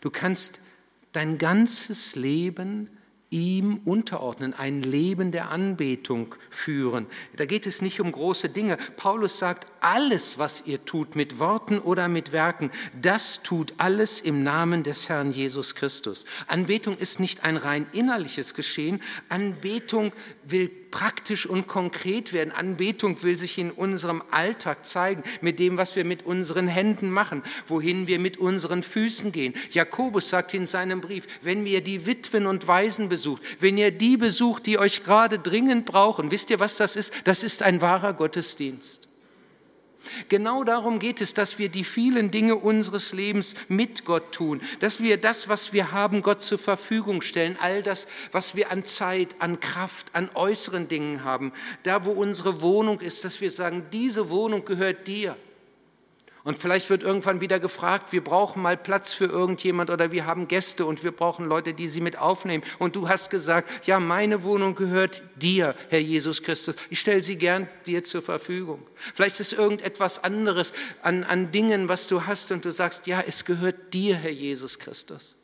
Du 0.01 0.11
kannst 0.11 0.61
dein 1.13 1.39
ganzes 1.39 2.17
Leben 2.17 2.91
ihm 3.31 3.81
unterordnen, 3.85 4.55
ein 4.55 4.83
Leben 4.83 5.33
der 5.33 5.51
Anbetung 5.51 6.35
führen. 6.51 7.07
Da 7.37 7.45
geht 7.45 7.67
es 7.67 7.83
nicht 7.83 8.01
um 8.01 8.11
große 8.11 8.49
Dinge. 8.49 8.79
Paulus 8.97 9.39
sagt, 9.39 9.67
alles, 9.81 10.39
was 10.39 10.67
ihr 10.67 10.85
tut, 10.85 11.15
mit 11.15 11.39
Worten 11.39 11.79
oder 11.79 12.09
mit 12.09 12.33
Werken, 12.33 12.71
das 13.01 13.43
tut 13.43 13.75
alles 13.77 14.21
im 14.21 14.43
Namen 14.43 14.83
des 14.83 15.09
Herrn 15.09 15.33
Jesus 15.33 15.75
Christus. 15.75 16.25
Anbetung 16.47 16.97
ist 16.97 17.21
nicht 17.21 17.45
ein 17.45 17.57
rein 17.57 17.87
innerliches 17.93 18.55
Geschehen. 18.55 19.03
Anbetung 19.29 20.13
will 20.45 20.71
praktisch 20.99 21.47
und 21.47 21.69
konkret 21.69 22.33
werden. 22.33 22.51
Anbetung 22.51 23.23
will 23.23 23.39
sich 23.39 23.57
in 23.57 23.71
unserem 23.71 24.21
Alltag 24.33 24.85
zeigen, 24.85 25.23
mit 25.41 25.61
dem, 25.61 25.77
was 25.77 25.95
wir 25.95 26.05
mit 26.05 26.27
unseren 26.27 26.67
Händen 26.67 27.09
machen, 27.09 27.45
wohin 27.69 28.09
wir 28.09 28.19
mit 28.19 28.37
unseren 28.37 28.83
Füßen 28.83 29.31
gehen. 29.31 29.55
Jakobus 29.71 30.29
sagt 30.29 30.55
in 30.55 30.67
seinem 30.67 31.01
Brief, 31.01 31.29
wenn 31.41 31.65
ihr 31.67 31.83
die 31.83 32.05
Witwen 32.05 32.47
und 32.47 32.67
Waisen 32.67 33.09
besucht, 33.09 33.43
wenn 33.61 33.79
ihr 33.79 33.93
die 33.93 34.17
besucht, 34.17 34.67
die 34.67 34.77
euch 34.81 35.05
gerade 35.05 35.39
dringend 35.39 35.87
brauchen, 35.87 36.33
wisst 36.33 36.51
ihr, 36.51 36.59
was 36.59 36.79
das 36.79 36.97
ist? 36.97 37.13
Das 37.23 37.45
ist 37.45 37.63
ein 37.63 37.81
wahrer 37.81 38.13
Gottesdienst. 38.13 39.08
Genau 40.29 40.65
darum 40.65 40.99
geht 40.99 41.21
es, 41.21 41.35
dass 41.35 41.59
wir 41.59 41.69
die 41.69 41.85
vielen 41.85 42.31
Dinge 42.31 42.57
unseres 42.57 43.13
Lebens 43.13 43.55
mit 43.69 44.05
Gott 44.05 44.33
tun, 44.33 44.61
dass 44.81 45.01
wir 45.01 45.17
das, 45.17 45.49
was 45.49 45.73
wir 45.73 45.93
haben, 45.93 46.23
Gott 46.23 46.43
zur 46.43 46.59
Verfügung 46.59 47.23
stellen, 47.23 47.57
all 47.61 47.83
das, 47.83 48.07
was 48.33 48.55
wir 48.55 48.71
an 48.71 48.85
Zeit, 48.85 49.37
an 49.41 49.61
Kraft, 49.61 50.15
an 50.15 50.31
äußeren 50.35 50.89
Dingen 50.89 51.25
haben, 51.25 51.53
da 51.83 52.05
wo 52.05 52.11
unsere 52.11 52.61
Wohnung 52.61 53.01
ist, 53.01 53.25
dass 53.25 53.41
wir 53.41 53.51
sagen, 53.51 53.87
diese 53.93 54.31
Wohnung 54.31 54.65
gehört 54.65 55.09
dir. 55.09 55.37
Und 56.45 56.59
vielleicht 56.59 56.89
wird 56.89 57.03
irgendwann 57.03 57.41
wieder 57.41 57.59
gefragt, 57.61 58.13
wir 58.13 58.23
brauchen 58.23 58.63
mal 58.63 58.77
Platz 58.77 59.13
für 59.13 59.27
irgendjemand 59.27 59.91
oder 59.91 60.13
wir 60.13 60.25
haben 60.25 60.49
Gäste 60.49 60.87
und 60.87 61.03
wir 61.03 61.11
brauchen 61.11 61.47
Leute, 61.47 61.75
die 61.75 61.89
sie 61.89 62.01
mit 62.01 62.17
aufnehmen. 62.17 62.65
Und 62.79 62.97
du 62.97 63.09
hast 63.09 63.31
gesagt, 63.31 63.87
ja, 63.87 64.01
meine 64.01 64.45
Wohnung 64.45 64.75
gehört 64.75 65.23
dir, 65.37 65.75
Herr 65.91 66.01
Jesus 66.01 66.43
Christus. 66.43 66.77
Ich 66.91 67.01
stelle 67.01 67.23
sie 67.23 67.37
gern 67.37 67.69
dir 67.87 68.03
zur 68.03 68.23
Verfügung. 68.23 68.87
Vielleicht 69.15 69.41
ist 69.41 69.53
irgendetwas 69.53 70.23
anderes 70.23 70.73
an, 71.03 71.25
an 71.25 71.51
Dingen, 71.51 71.89
was 71.89 72.07
du 72.07 72.27
hast 72.27 72.53
und 72.53 72.65
du 72.65 72.73
sagst, 72.73 73.07
ja, 73.07 73.23
es 73.27 73.45
gehört 73.45 73.93
dir, 73.93 74.17
Herr 74.17 74.31
Jesus 74.31 74.79
Christus. 74.79 75.37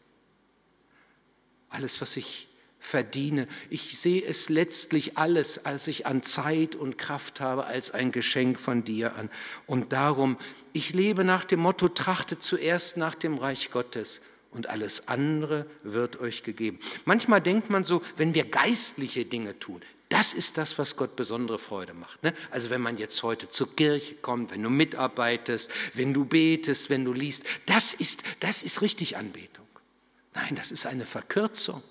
Alles, 1.71 2.01
was 2.01 2.17
ich 2.17 2.49
verdiene. 2.85 3.49
Ich 3.71 3.99
sehe 3.99 4.23
es 4.23 4.49
letztlich 4.49 5.17
alles, 5.17 5.65
als 5.65 5.89
ich 5.89 6.07
an 6.07 6.23
Zeit 6.23 6.77
und 6.77 6.99
Kraft 6.99 7.41
habe, 7.41 7.67
als 7.67 7.91
ein 7.91 8.13
Geschenk 8.13 8.61
von 8.61 8.85
dir 8.85 9.17
an. 9.17 9.31
Und 9.67 9.93
darum, 9.93 10.37
ich 10.73 10.93
lebe 10.93 11.25
nach 11.25 11.45
dem 11.45 11.61
Motto, 11.61 11.89
trachtet 11.89 12.43
zuerst 12.43 12.97
nach 12.97 13.15
dem 13.15 13.39
Reich 13.39 13.71
Gottes 13.71 14.21
und 14.51 14.69
alles 14.69 15.09
andere 15.09 15.67
wird 15.83 16.21
euch 16.21 16.43
gegeben. 16.43 16.79
Manchmal 17.05 17.41
denkt 17.41 17.71
man 17.71 17.85
so, 17.85 18.03
wenn 18.17 18.35
wir 18.35 18.45
geistliche 18.45 19.25
Dinge 19.25 19.59
tun, 19.59 19.81
das 20.11 20.33
ist 20.33 20.59
das, 20.59 20.79
was 20.79 20.97
Gott 20.97 21.17
besondere 21.17 21.59
Freude 21.59 21.95
macht. 21.95 22.23
Ne? 22.23 22.35
Also 22.51 22.71
wenn 22.71 22.81
man 22.81 22.99
jetzt 22.99 23.23
heute 23.23 23.49
zur 23.49 23.75
Kirche 23.75 24.15
kommt, 24.17 24.53
wenn 24.53 24.63
du 24.63 24.71
mitarbeitest, 24.71 25.71
wenn 25.95 26.13
du 26.13 26.25
betest, 26.25 26.91
wenn 26.91 27.05
du 27.05 27.13
liest, 27.13 27.45
das 27.67 27.95
ist, 27.95 28.23
das 28.41 28.63
ist 28.63 28.83
richtig 28.83 29.17
Anbetung. 29.17 29.67
Nein, 30.35 30.55
das 30.55 30.71
ist 30.71 30.87
eine 30.87 31.07
Verkürzung. 31.07 31.83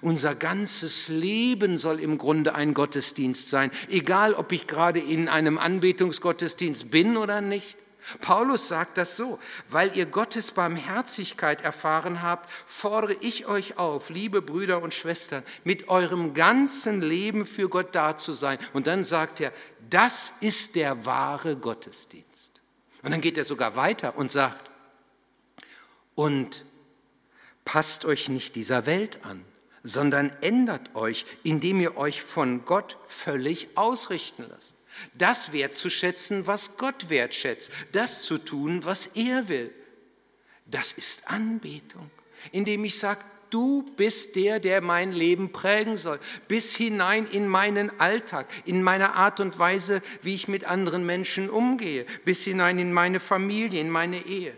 Unser 0.00 0.34
ganzes 0.34 1.08
Leben 1.08 1.78
soll 1.78 2.00
im 2.00 2.18
Grunde 2.18 2.54
ein 2.54 2.74
Gottesdienst 2.74 3.48
sein, 3.48 3.70
egal 3.88 4.34
ob 4.34 4.52
ich 4.52 4.66
gerade 4.66 5.00
in 5.00 5.28
einem 5.28 5.58
Anbetungsgottesdienst 5.58 6.90
bin 6.90 7.16
oder 7.16 7.40
nicht. 7.40 7.78
Paulus 8.20 8.68
sagt 8.68 8.98
das 8.98 9.16
so, 9.16 9.38
weil 9.68 9.96
ihr 9.96 10.06
Gottes 10.06 10.52
Barmherzigkeit 10.52 11.62
erfahren 11.62 12.22
habt, 12.22 12.48
fordere 12.66 13.16
ich 13.20 13.46
euch 13.46 13.78
auf, 13.78 14.10
liebe 14.10 14.42
Brüder 14.42 14.80
und 14.80 14.94
Schwestern, 14.94 15.42
mit 15.64 15.88
eurem 15.88 16.32
ganzen 16.34 17.02
Leben 17.02 17.46
für 17.46 17.68
Gott 17.68 17.94
da 17.94 18.16
zu 18.16 18.32
sein. 18.32 18.58
Und 18.72 18.86
dann 18.86 19.02
sagt 19.02 19.40
er, 19.40 19.52
das 19.90 20.34
ist 20.40 20.76
der 20.76 21.04
wahre 21.04 21.56
Gottesdienst. 21.56 22.60
Und 23.02 23.10
dann 23.10 23.20
geht 23.20 23.38
er 23.38 23.44
sogar 23.44 23.76
weiter 23.76 24.16
und 24.16 24.30
sagt, 24.30 24.70
und 26.14 26.64
passt 27.64 28.04
euch 28.04 28.28
nicht 28.28 28.54
dieser 28.54 28.86
Welt 28.86 29.24
an 29.24 29.44
sondern 29.86 30.32
ändert 30.40 30.94
euch, 30.94 31.24
indem 31.44 31.80
ihr 31.80 31.96
euch 31.96 32.20
von 32.20 32.64
Gott 32.64 32.98
völlig 33.06 33.68
ausrichten 33.76 34.44
lasst. 34.48 34.74
Das 35.14 35.52
wertzuschätzen, 35.52 36.46
was 36.46 36.76
Gott 36.76 37.08
wertschätzt, 37.08 37.70
das 37.92 38.22
zu 38.22 38.38
tun, 38.38 38.84
was 38.84 39.06
er 39.14 39.48
will. 39.48 39.72
Das 40.66 40.92
ist 40.92 41.30
Anbetung, 41.30 42.10
indem 42.50 42.84
ich 42.84 42.98
sage, 42.98 43.20
du 43.50 43.84
bist 43.96 44.34
der, 44.34 44.58
der 44.58 44.80
mein 44.80 45.12
Leben 45.12 45.52
prägen 45.52 45.96
soll, 45.96 46.18
bis 46.48 46.74
hinein 46.74 47.26
in 47.30 47.46
meinen 47.46 48.00
Alltag, 48.00 48.48
in 48.64 48.82
meine 48.82 49.14
Art 49.14 49.38
und 49.38 49.58
Weise, 49.58 50.02
wie 50.22 50.34
ich 50.34 50.48
mit 50.48 50.64
anderen 50.64 51.06
Menschen 51.06 51.48
umgehe, 51.48 52.06
bis 52.24 52.42
hinein 52.42 52.80
in 52.80 52.92
meine 52.92 53.20
Familie, 53.20 53.80
in 53.80 53.90
meine 53.90 54.26
Ehe. 54.26 54.56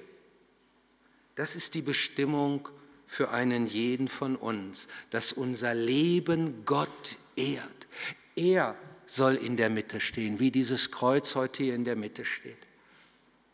Das 1.34 1.54
ist 1.54 1.74
die 1.74 1.82
Bestimmung 1.82 2.68
für 3.08 3.30
einen 3.30 3.66
jeden 3.66 4.06
von 4.06 4.36
uns, 4.36 4.86
dass 5.10 5.32
unser 5.32 5.74
Leben 5.74 6.64
Gott 6.64 7.16
ehrt. 7.34 7.88
Er 8.36 8.76
soll 9.06 9.34
in 9.34 9.56
der 9.56 9.70
Mitte 9.70 9.98
stehen, 9.98 10.38
wie 10.38 10.50
dieses 10.50 10.92
Kreuz 10.92 11.34
heute 11.34 11.64
hier 11.64 11.74
in 11.74 11.84
der 11.84 11.96
Mitte 11.96 12.24
steht. 12.24 12.58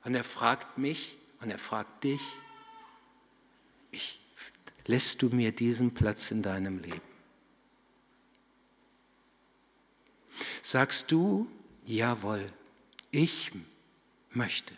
Und 0.04 0.14
er 0.16 0.24
fragt 0.24 0.76
mich 0.76 1.16
und 1.40 1.50
er 1.50 1.58
fragt 1.58 2.04
dich, 2.04 2.20
ich, 3.92 4.20
lässt 4.86 5.22
du 5.22 5.28
mir 5.28 5.52
diesen 5.52 5.94
Platz 5.94 6.32
in 6.32 6.42
deinem 6.42 6.78
Leben? 6.80 7.00
Sagst 10.62 11.12
du, 11.12 11.46
jawohl, 11.84 12.52
ich 13.12 13.52
möchte, 14.32 14.74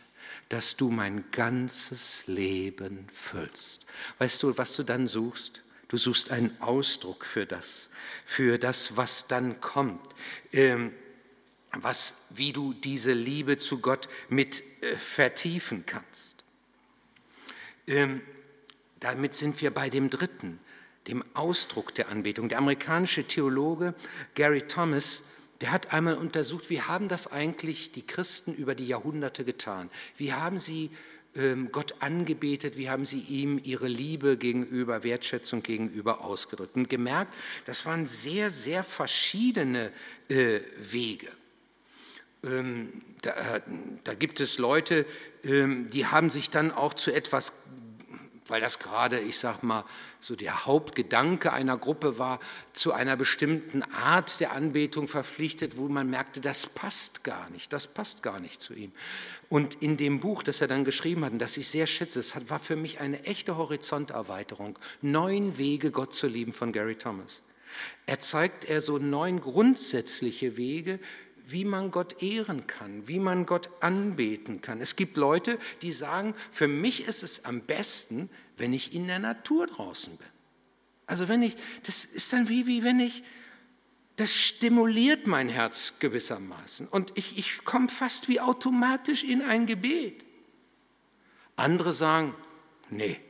dass 0.49 0.76
du 0.76 0.91
mein 0.91 1.25
ganzes 1.33 2.26
Leben 2.26 3.09
füllst. 3.12 3.87
Weißt 4.19 4.43
du, 4.43 4.57
was 4.57 4.76
du 4.76 4.83
dann 4.83 5.07
suchst? 5.07 5.62
Du 5.88 5.97
suchst 5.97 6.31
einen 6.31 6.61
Ausdruck 6.61 7.25
für 7.25 7.47
das, 7.47 7.88
für 8.25 8.59
das, 8.59 8.97
was 8.97 9.26
dann 9.26 9.61
kommt. 9.61 10.07
Ähm, 10.53 10.93
was, 11.83 12.15
wie 12.31 12.53
du 12.53 12.73
diese 12.73 13.12
Liebe 13.12 13.59
zu 13.59 13.81
Gott 13.81 14.09
mit 14.29 14.62
äh, 14.83 14.97
vertiefen 14.97 15.85
kannst. 15.87 16.45
Ähm, 17.87 18.21
damit 19.00 19.35
sind 19.35 19.61
wir 19.61 19.73
bei 19.73 19.91
dem 19.91 20.11
dritten, 20.11 20.59
dem 21.07 21.25
Ausdruck 21.35 21.95
der 21.95 22.09
Anbetung. 22.09 22.49
Der 22.49 22.59
amerikanische 22.59 23.25
Theologe 23.25 23.95
Gary 24.35 24.62
Thomas, 24.62 25.23
der 25.60 25.72
hat 25.72 25.92
einmal 25.92 26.14
untersucht, 26.14 26.70
wie 26.70 26.82
haben 26.82 27.08
das 27.08 27.30
eigentlich 27.30 27.92
die 27.92 28.06
Christen 28.06 28.54
über 28.54 28.75
die 28.75 28.86
Jahrhunderte 28.86 29.44
getan? 29.44 29.90
Wie 30.16 30.32
haben 30.32 30.58
sie 30.58 30.90
ähm, 31.36 31.70
Gott 31.72 31.96
angebetet, 32.00 32.76
wie 32.76 32.88
haben 32.90 33.04
sie 33.04 33.20
ihm 33.20 33.60
ihre 33.62 33.88
Liebe 33.88 34.36
gegenüber, 34.36 35.02
Wertschätzung 35.02 35.62
gegenüber 35.62 36.25
ausgedrückt 36.25 36.76
und 36.76 36.88
gemerkt, 36.88 37.32
das 37.64 37.86
waren 37.86 38.06
sehr, 38.06 38.50
sehr 38.50 38.84
verschiedene 38.84 39.92
äh, 40.28 40.60
Wege. 40.78 41.28
Ähm, 42.44 43.02
da, 43.22 43.60
da, 44.04 44.14
gibt 44.14 44.40
es 44.40 44.58
Leute, 44.58 45.06
ähm, 45.44 45.90
die 45.90 46.06
haben 46.06 46.30
sich 46.30 46.50
dann 46.50 46.70
auch 46.70 46.94
zu 46.94 47.12
etwas, 47.12 47.52
weil 48.49 48.61
das 48.61 48.79
gerade, 48.79 49.21
ich 49.21 49.38
sag 49.38 49.62
mal, 49.62 49.85
so 50.21 50.37
der 50.37 50.67
Hauptgedanke 50.67 51.53
einer 51.53 51.76
Gruppe 51.76 52.19
war, 52.19 52.41
zu 52.73 52.93
einer 52.93 53.17
bestimmten 53.17 53.83
Art 53.83 54.41
der 54.41 54.53
Anbetung 54.53 55.09
verpflichtet, 55.09 55.76
wo 55.76 55.88
man 55.88 56.09
merkte, 56.11 56.41
das 56.41 56.67
passt 56.67 57.25
gar 57.25 57.49
nicht, 57.50 57.73
das 57.73 57.87
passt 57.87 58.23
gar 58.23 58.41
nicht 58.41 58.61
zu 58.61 58.75
ihm. 58.75 58.93
Und 59.49 59.75
in 59.83 59.97
dem 59.97 60.21
Buch, 60.21 60.43
das 60.43 60.61
er 60.61 60.69
dann 60.69 60.85
geschrieben 60.85 61.25
hat, 61.25 61.33
und 61.33 61.38
das 61.38 61.57
ich 61.57 61.69
sehr 61.69 61.87
schätze, 61.87 62.21
es 62.21 62.35
war 62.49 62.59
für 62.59 62.76
mich 62.76 63.00
eine 63.00 63.25
echte 63.25 63.57
Horizonterweiterung, 63.57 64.79
Neun 65.03 65.59
Wege, 65.59 65.91
Gott 65.91 66.15
zu 66.15 66.26
lieben 66.26 66.53
von 66.53 66.73
Gary 66.73 66.97
Thomas. 66.97 67.43
Er 68.07 68.21
zeigt 68.21 68.65
er 68.65 68.81
so 68.81 68.99
neun 68.99 69.41
grundsätzliche 69.41 70.57
Wege, 70.57 70.99
wie 71.47 71.65
man 71.65 71.91
Gott 71.91 72.23
ehren 72.23 72.67
kann, 72.67 73.07
wie 73.07 73.21
man 73.21 73.47
Gott 73.47 73.71
anbeten 73.81 74.61
kann. 74.61 74.81
Es 74.81 74.97
gibt 74.97 75.17
Leute, 75.17 75.59
die 75.83 75.93
sagen, 75.93 76.35
für 76.50 76.69
mich 76.69 77.07
ist 77.07 77.23
es 77.23 77.45
am 77.45 77.61
besten, 77.61 78.29
wenn 78.57 78.73
ich 78.73 78.95
in 78.95 79.07
der 79.07 79.21
Natur 79.21 79.67
draußen 79.67 80.17
bin. 80.17 80.26
Also 81.07 81.29
wenn 81.29 81.43
ich, 81.43 81.57
das 81.85 82.05
ist 82.05 82.33
dann 82.33 82.49
wie, 82.49 82.67
wie 82.67 82.83
wenn 82.83 82.99
ich, 82.99 83.23
das 84.17 84.35
stimuliert 84.35 85.26
mein 85.26 85.49
Herz 85.49 85.95
gewissermaßen 86.00 86.88
und 86.88 87.12
ich, 87.15 87.38
ich 87.38 87.65
komme 87.65 87.88
fast 87.88 88.29
wie 88.29 88.41
automatisch 88.41 89.23
in 89.23 89.43
ein 89.43 89.67
Gebet. 89.67 90.25
Andere 91.55 91.93
sagen, 91.93 92.35
nee, 92.91 93.21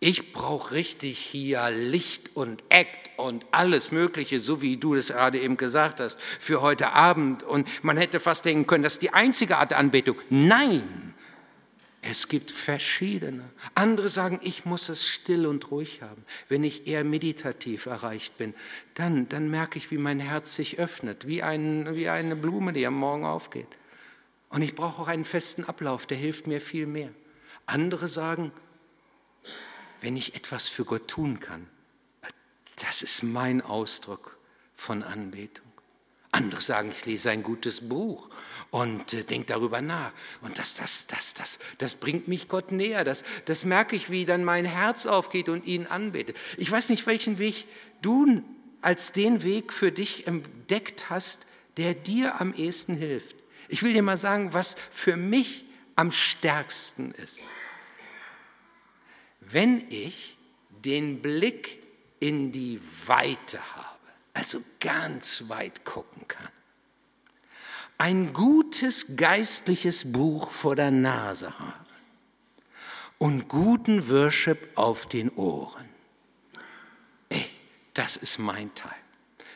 ich 0.00 0.32
brauche 0.32 0.72
richtig 0.72 1.18
hier 1.18 1.70
Licht 1.70 2.34
und 2.34 2.64
Act 2.70 3.10
und 3.18 3.46
alles 3.50 3.92
Mögliche, 3.92 4.40
so 4.40 4.62
wie 4.62 4.78
du 4.78 4.94
das 4.94 5.08
gerade 5.08 5.38
eben 5.38 5.58
gesagt 5.58 6.00
hast, 6.00 6.18
für 6.38 6.62
heute 6.62 6.92
Abend. 6.92 7.42
Und 7.42 7.68
man 7.84 7.98
hätte 7.98 8.18
fast 8.18 8.46
denken 8.46 8.66
können, 8.66 8.82
das 8.82 8.94
ist 8.94 9.02
die 9.02 9.12
einzige 9.12 9.58
Art 9.58 9.72
der 9.72 9.78
Anbetung. 9.78 10.16
Nein, 10.30 11.10
es 12.00 12.28
gibt 12.28 12.50
verschiedene. 12.50 13.44
Andere 13.74 14.08
sagen, 14.08 14.40
ich 14.42 14.64
muss 14.64 14.88
es 14.88 15.06
still 15.06 15.46
und 15.46 15.70
ruhig 15.70 16.00
haben. 16.00 16.24
Wenn 16.48 16.64
ich 16.64 16.86
eher 16.86 17.04
meditativ 17.04 17.84
erreicht 17.84 18.38
bin, 18.38 18.54
dann, 18.94 19.28
dann 19.28 19.50
merke 19.50 19.76
ich, 19.76 19.90
wie 19.90 19.98
mein 19.98 20.18
Herz 20.18 20.54
sich 20.54 20.78
öffnet, 20.78 21.26
wie, 21.26 21.42
ein, 21.42 21.94
wie 21.94 22.08
eine 22.08 22.36
Blume, 22.36 22.72
die 22.72 22.86
am 22.86 22.94
Morgen 22.94 23.26
aufgeht. 23.26 23.68
Und 24.48 24.62
ich 24.62 24.74
brauche 24.74 25.02
auch 25.02 25.08
einen 25.08 25.26
festen 25.26 25.64
Ablauf, 25.64 26.06
der 26.06 26.16
hilft 26.16 26.46
mir 26.46 26.62
viel 26.62 26.86
mehr. 26.86 27.10
Andere 27.66 28.08
sagen, 28.08 28.50
wenn 30.00 30.16
ich 30.16 30.34
etwas 30.34 30.68
für 30.68 30.84
Gott 30.84 31.08
tun 31.08 31.40
kann, 31.40 31.66
das 32.76 33.02
ist 33.02 33.22
mein 33.22 33.60
Ausdruck 33.60 34.36
von 34.74 35.02
Anbetung. 35.02 35.66
Andere 36.32 36.60
sagen, 36.60 36.90
ich 36.90 37.04
lese 37.06 37.30
ein 37.30 37.42
gutes 37.42 37.88
Buch 37.88 38.30
und 38.70 39.12
äh, 39.12 39.24
denke 39.24 39.46
darüber 39.46 39.80
nach. 39.80 40.12
Und 40.42 40.58
das, 40.58 40.76
das, 40.76 41.08
das, 41.08 41.34
das, 41.34 41.58
das 41.78 41.94
bringt 41.94 42.28
mich 42.28 42.46
Gott 42.48 42.70
näher. 42.70 43.04
Das, 43.04 43.24
das 43.46 43.64
merke 43.64 43.96
ich, 43.96 44.10
wie 44.10 44.24
dann 44.24 44.44
mein 44.44 44.64
Herz 44.64 45.06
aufgeht 45.06 45.48
und 45.48 45.66
ihn 45.66 45.86
anbetet. 45.86 46.36
Ich 46.56 46.70
weiß 46.70 46.88
nicht, 46.88 47.06
welchen 47.06 47.38
Weg 47.38 47.66
du 48.00 48.42
als 48.80 49.12
den 49.12 49.42
Weg 49.42 49.72
für 49.72 49.90
dich 49.90 50.26
entdeckt 50.28 51.10
hast, 51.10 51.40
der 51.76 51.94
dir 51.94 52.40
am 52.40 52.54
ehesten 52.54 52.96
hilft. 52.96 53.36
Ich 53.68 53.82
will 53.82 53.92
dir 53.92 54.02
mal 54.02 54.16
sagen, 54.16 54.54
was 54.54 54.76
für 54.92 55.16
mich 55.16 55.64
am 55.96 56.12
stärksten 56.12 57.10
ist 57.12 57.40
wenn 59.52 59.84
ich 59.90 60.36
den 60.84 61.20
Blick 61.20 61.82
in 62.20 62.52
die 62.52 62.80
Weite 63.06 63.58
habe, 63.76 63.98
also 64.34 64.60
ganz 64.78 65.48
weit 65.48 65.84
gucken 65.84 66.26
kann, 66.28 66.48
ein 67.98 68.32
gutes 68.32 69.16
geistliches 69.16 70.10
Buch 70.10 70.52
vor 70.52 70.76
der 70.76 70.90
Nase 70.90 71.58
habe 71.58 71.74
und 73.18 73.48
guten 73.48 74.08
Worship 74.08 74.70
auf 74.76 75.06
den 75.06 75.30
Ohren. 75.30 75.88
Ey, 77.28 77.44
das 77.92 78.16
ist 78.16 78.38
mein 78.38 78.74
Teil. 78.74 78.92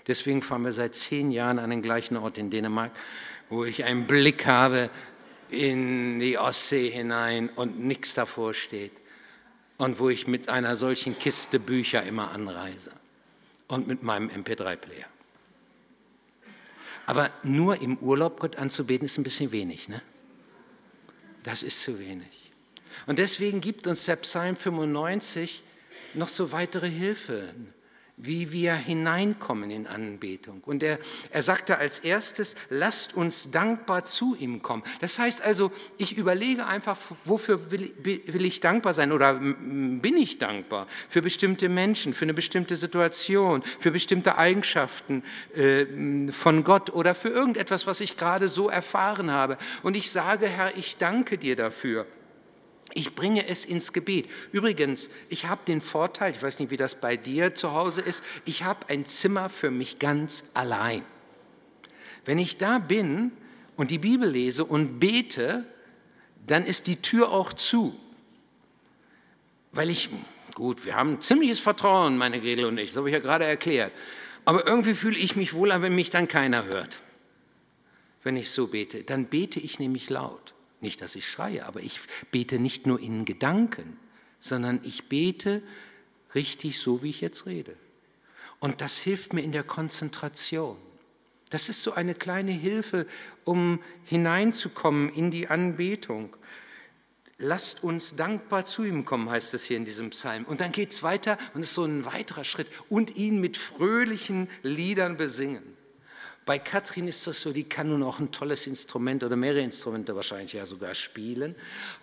Deswegen 0.06 0.42
fahren 0.42 0.64
wir 0.64 0.74
seit 0.74 0.94
zehn 0.94 1.30
Jahren 1.30 1.58
an 1.58 1.70
den 1.70 1.80
gleichen 1.80 2.18
Ort 2.18 2.36
in 2.36 2.50
Dänemark, 2.50 2.92
wo 3.48 3.64
ich 3.64 3.84
einen 3.84 4.06
Blick 4.06 4.44
habe 4.44 4.90
in 5.48 6.20
die 6.20 6.36
Ostsee 6.36 6.90
hinein 6.90 7.48
und 7.48 7.80
nichts 7.80 8.12
davor 8.12 8.52
steht 8.52 9.03
und 9.78 9.98
wo 9.98 10.08
ich 10.08 10.26
mit 10.26 10.48
einer 10.48 10.76
solchen 10.76 11.18
Kiste 11.18 11.58
Bücher 11.58 12.02
immer 12.02 12.30
anreise 12.30 12.92
und 13.68 13.86
mit 13.86 14.02
meinem 14.02 14.28
MP3-Player. 14.28 15.06
Aber 17.06 17.30
nur 17.42 17.80
im 17.82 17.98
Urlaub 17.98 18.40
Gott 18.40 18.56
anzubeten 18.56 19.06
ist 19.06 19.18
ein 19.18 19.24
bisschen 19.24 19.52
wenig, 19.52 19.88
ne? 19.88 20.00
Das 21.42 21.62
ist 21.62 21.82
zu 21.82 21.98
wenig. 21.98 22.52
Und 23.06 23.18
deswegen 23.18 23.60
gibt 23.60 23.86
uns 23.86 24.06
der 24.06 24.16
Psalm 24.16 24.56
95 24.56 25.62
noch 26.14 26.28
so 26.28 26.52
weitere 26.52 26.88
Hilfen 26.88 27.74
wie 28.16 28.52
wir 28.52 28.74
hineinkommen 28.74 29.70
in 29.70 29.86
Anbetung. 29.88 30.62
Und 30.64 30.82
er, 30.82 30.98
er 31.30 31.42
sagte 31.42 31.78
als 31.78 31.98
erstes, 31.98 32.54
lasst 32.70 33.14
uns 33.14 33.50
dankbar 33.50 34.04
zu 34.04 34.36
ihm 34.36 34.62
kommen. 34.62 34.84
Das 35.00 35.18
heißt 35.18 35.42
also, 35.42 35.72
ich 35.98 36.16
überlege 36.16 36.66
einfach, 36.66 36.96
wofür 37.24 37.72
will, 37.72 37.92
will 38.02 38.44
ich 38.44 38.60
dankbar 38.60 38.94
sein 38.94 39.10
oder 39.10 39.34
bin 39.34 40.16
ich 40.16 40.38
dankbar? 40.38 40.86
Für 41.08 41.22
bestimmte 41.22 41.68
Menschen, 41.68 42.14
für 42.14 42.24
eine 42.24 42.34
bestimmte 42.34 42.76
Situation, 42.76 43.64
für 43.80 43.90
bestimmte 43.90 44.38
Eigenschaften 44.38 45.24
äh, 45.54 46.30
von 46.30 46.62
Gott 46.62 46.90
oder 46.90 47.16
für 47.16 47.30
irgendetwas, 47.30 47.86
was 47.86 48.00
ich 48.00 48.16
gerade 48.16 48.48
so 48.48 48.68
erfahren 48.68 49.32
habe. 49.32 49.58
Und 49.82 49.96
ich 49.96 50.10
sage, 50.10 50.46
Herr, 50.46 50.76
ich 50.76 50.96
danke 50.98 51.36
dir 51.36 51.56
dafür. 51.56 52.06
Ich 52.94 53.16
bringe 53.16 53.48
es 53.48 53.64
ins 53.64 53.92
Gebet. 53.92 54.26
Übrigens, 54.52 55.10
ich 55.28 55.46
habe 55.46 55.62
den 55.66 55.80
Vorteil, 55.80 56.32
ich 56.32 56.42
weiß 56.42 56.60
nicht, 56.60 56.70
wie 56.70 56.76
das 56.76 56.94
bei 56.94 57.16
dir 57.16 57.54
zu 57.54 57.72
Hause 57.72 58.00
ist, 58.00 58.22
ich 58.44 58.62
habe 58.62 58.88
ein 58.88 59.04
Zimmer 59.04 59.48
für 59.48 59.72
mich 59.72 59.98
ganz 59.98 60.50
allein. 60.54 61.04
Wenn 62.24 62.38
ich 62.38 62.56
da 62.56 62.78
bin 62.78 63.32
und 63.76 63.90
die 63.90 63.98
Bibel 63.98 64.30
lese 64.30 64.64
und 64.64 65.00
bete, 65.00 65.64
dann 66.46 66.64
ist 66.64 66.86
die 66.86 67.02
Tür 67.02 67.32
auch 67.32 67.52
zu. 67.52 67.98
Weil 69.72 69.90
ich, 69.90 70.10
gut, 70.54 70.84
wir 70.84 70.94
haben 70.94 71.20
ziemliches 71.20 71.58
Vertrauen, 71.58 72.16
meine 72.16 72.40
Gretel 72.40 72.66
und 72.66 72.78
ich, 72.78 72.90
das 72.90 72.98
habe 72.98 73.08
ich 73.08 73.14
ja 73.14 73.18
gerade 73.18 73.44
erklärt. 73.44 73.92
Aber 74.44 74.66
irgendwie 74.68 74.94
fühle 74.94 75.18
ich 75.18 75.34
mich 75.34 75.52
wohler, 75.52 75.82
wenn 75.82 75.96
mich 75.96 76.10
dann 76.10 76.28
keiner 76.28 76.66
hört, 76.66 76.98
wenn 78.22 78.36
ich 78.36 78.50
so 78.50 78.68
bete. 78.68 79.02
Dann 79.02 79.24
bete 79.24 79.58
ich 79.58 79.80
nämlich 79.80 80.10
laut. 80.10 80.53
Nicht, 80.84 81.00
dass 81.00 81.16
ich 81.16 81.26
schreie, 81.26 81.64
aber 81.64 81.80
ich 81.80 81.98
bete 82.30 82.58
nicht 82.58 82.86
nur 82.86 83.00
in 83.00 83.24
Gedanken, 83.24 83.96
sondern 84.38 84.80
ich 84.82 85.08
bete 85.08 85.62
richtig 86.34 86.78
so, 86.78 87.02
wie 87.02 87.08
ich 87.08 87.22
jetzt 87.22 87.46
rede. 87.46 87.74
Und 88.60 88.82
das 88.82 88.98
hilft 88.98 89.32
mir 89.32 89.40
in 89.40 89.50
der 89.50 89.62
Konzentration. 89.62 90.76
Das 91.48 91.70
ist 91.70 91.82
so 91.82 91.94
eine 91.94 92.14
kleine 92.14 92.52
Hilfe, 92.52 93.06
um 93.44 93.82
hineinzukommen 94.04 95.08
in 95.08 95.30
die 95.30 95.48
Anbetung. 95.48 96.36
Lasst 97.38 97.82
uns 97.82 98.14
dankbar 98.14 98.66
zu 98.66 98.84
ihm 98.84 99.06
kommen, 99.06 99.30
heißt 99.30 99.54
es 99.54 99.64
hier 99.64 99.78
in 99.78 99.86
diesem 99.86 100.10
Psalm. 100.10 100.44
Und 100.44 100.60
dann 100.60 100.70
geht 100.70 100.92
es 100.92 101.02
weiter 101.02 101.38
und 101.54 101.62
es 101.62 101.68
ist 101.68 101.76
so 101.76 101.84
ein 101.84 102.04
weiterer 102.04 102.44
Schritt. 102.44 102.68
Und 102.90 103.16
ihn 103.16 103.40
mit 103.40 103.56
fröhlichen 103.56 104.50
Liedern 104.62 105.16
besingen. 105.16 105.62
Bei 106.46 106.58
Katrin 106.58 107.08
ist 107.08 107.26
das 107.26 107.40
so, 107.40 107.52
die 107.52 107.64
kann 107.64 107.88
nun 107.88 108.02
auch 108.02 108.18
ein 108.18 108.30
tolles 108.30 108.66
Instrument 108.66 109.24
oder 109.24 109.36
mehrere 109.36 109.62
Instrumente 109.62 110.14
wahrscheinlich 110.14 110.52
ja 110.52 110.66
sogar 110.66 110.94
spielen. 110.94 111.54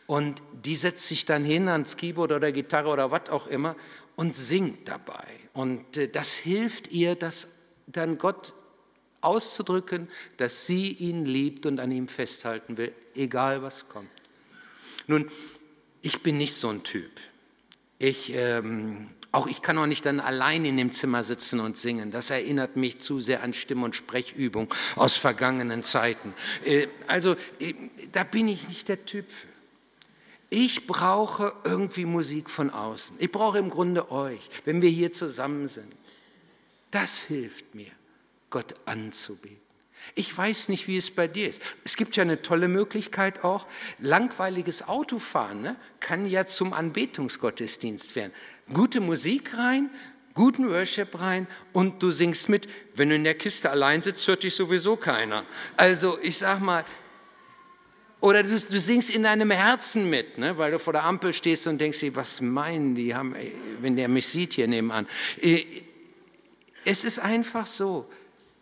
Und 0.08 0.42
die 0.64 0.76
setzt 0.76 1.08
sich 1.08 1.26
dann 1.26 1.46
hin 1.46 1.68
ans 1.68 1.96
Keyboard 1.96 2.32
oder 2.32 2.52
Gitarre 2.52 2.90
oder 2.90 3.12
was 3.12 3.30
auch 3.30 3.48
immer 3.48 3.76
und 4.16 4.36
singt 4.36 4.88
dabei. 4.88 5.26
Und 5.54 5.98
äh, 5.98 6.08
das 6.08 6.36
hilft 6.36 6.92
ihr, 6.92 7.16
das 7.16 7.50
dann 7.88 8.18
Gott 8.18 8.54
auszudrücken, 9.22 10.08
dass 10.38 10.66
sie 10.66 10.92
ihn 10.92 11.26
liebt 11.26 11.66
und 11.66 11.80
an 11.80 11.92
ihm 11.92 12.08
festhalten 12.08 12.78
will, 12.78 12.92
egal 13.16 13.62
was 13.62 13.88
kommt. 13.88 14.10
Nun, 15.08 15.30
ich 16.02 16.24
bin 16.24 16.38
nicht 16.38 16.56
so 16.56 16.70
ein 16.70 16.84
Typ. 16.84 17.12
Ich, 18.00 18.34
ähm, 18.34 19.10
auch 19.32 19.48
ich 19.48 19.62
kann 19.62 19.78
auch 19.78 19.86
nicht 19.86 20.06
dann 20.06 20.20
allein 20.20 20.66
in 20.66 20.78
dem 20.78 20.92
Zimmer 20.92 21.24
sitzen 21.24 21.60
und 21.60 21.78
singen. 21.78 22.12
Das 22.12 22.30
erinnert 22.30 22.76
mich 22.76 23.00
zu 23.00 23.22
sehr 23.22 23.44
an 23.44 23.54
Stimm- 23.54 23.84
und 23.84 23.96
Sprechübung 23.96 24.74
aus 24.96 25.16
vergangenen 25.16 25.84
Zeiten. 25.84 26.34
Äh, 26.66 26.88
also 27.08 27.36
äh, 27.60 27.74
da 28.12 28.24
bin 28.24 28.48
ich 28.48 28.68
nicht 28.68 28.90
der 28.90 29.06
Typ 29.06 29.30
für. 29.32 29.48
Ich 30.54 30.86
brauche 30.86 31.54
irgendwie 31.64 32.04
Musik 32.04 32.50
von 32.50 32.72
außen. 32.72 33.16
Ich 33.20 33.32
brauche 33.32 33.58
im 33.58 33.70
Grunde 33.70 34.12
euch, 34.12 34.50
wenn 34.66 34.82
wir 34.82 34.90
hier 34.90 35.14
zusammen 35.14 35.70
sind. 35.70 35.96
Das 36.92 37.22
hilft 37.22 37.74
mir, 37.74 37.92
Gott 38.50 38.76
anzubeten. 38.84 39.62
Ich 40.16 40.36
weiß 40.36 40.68
nicht, 40.68 40.88
wie 40.88 40.98
es 40.98 41.10
bei 41.10 41.28
dir 41.28 41.48
ist. 41.48 41.62
Es 41.86 41.96
gibt 41.96 42.18
ja 42.18 42.24
eine 42.24 42.42
tolle 42.42 42.68
Möglichkeit 42.68 43.46
auch. 43.46 43.66
Langweiliges 44.00 44.88
Autofahren 44.90 45.62
ne, 45.62 45.76
kann 46.02 46.26
ja 46.26 46.46
zum 46.46 46.74
Anbetungsgottesdienst 46.74 48.16
werden. 48.16 48.34
Gute 48.74 49.00
Musik 49.00 49.58
rein, 49.58 49.90
guten 50.34 50.70
Worship 50.70 51.20
rein 51.20 51.48
und 51.74 52.02
du 52.02 52.12
singst 52.12 52.50
mit. 52.50 52.68
Wenn 52.96 53.10
du 53.10 53.16
in 53.16 53.24
der 53.24 53.36
Kiste 53.36 53.70
allein 53.70 54.02
sitzt, 54.02 54.28
hört 54.28 54.44
dich 54.44 54.56
sowieso 54.56 54.96
keiner. 54.96 55.46
Also 55.78 56.18
ich 56.22 56.38
sag 56.38 56.60
mal, 56.62 56.86
oder 58.22 58.44
du, 58.44 58.50
du, 58.50 58.58
singst 58.58 59.10
in 59.10 59.24
deinem 59.24 59.50
Herzen 59.50 60.10
mit, 60.10 60.38
ne, 60.38 60.58
weil 60.58 60.72
du 60.72 60.80
vor 60.80 60.94
der 60.94 61.04
Ampel 61.04 61.34
stehst 61.34 61.66
und 61.68 61.80
denkst, 61.80 62.04
was 62.14 62.40
meinen 62.40 62.94
die, 62.94 63.16
haben, 63.16 63.36
wenn 63.82 63.96
der 63.96 64.08
mich 64.08 64.28
sieht 64.28 64.54
hier 64.54 64.68
nebenan. 64.68 65.08
Äh, 65.42 65.66
es 66.86 67.04
ist 67.04 67.20
einfach 67.20 67.66
so, 67.66 68.08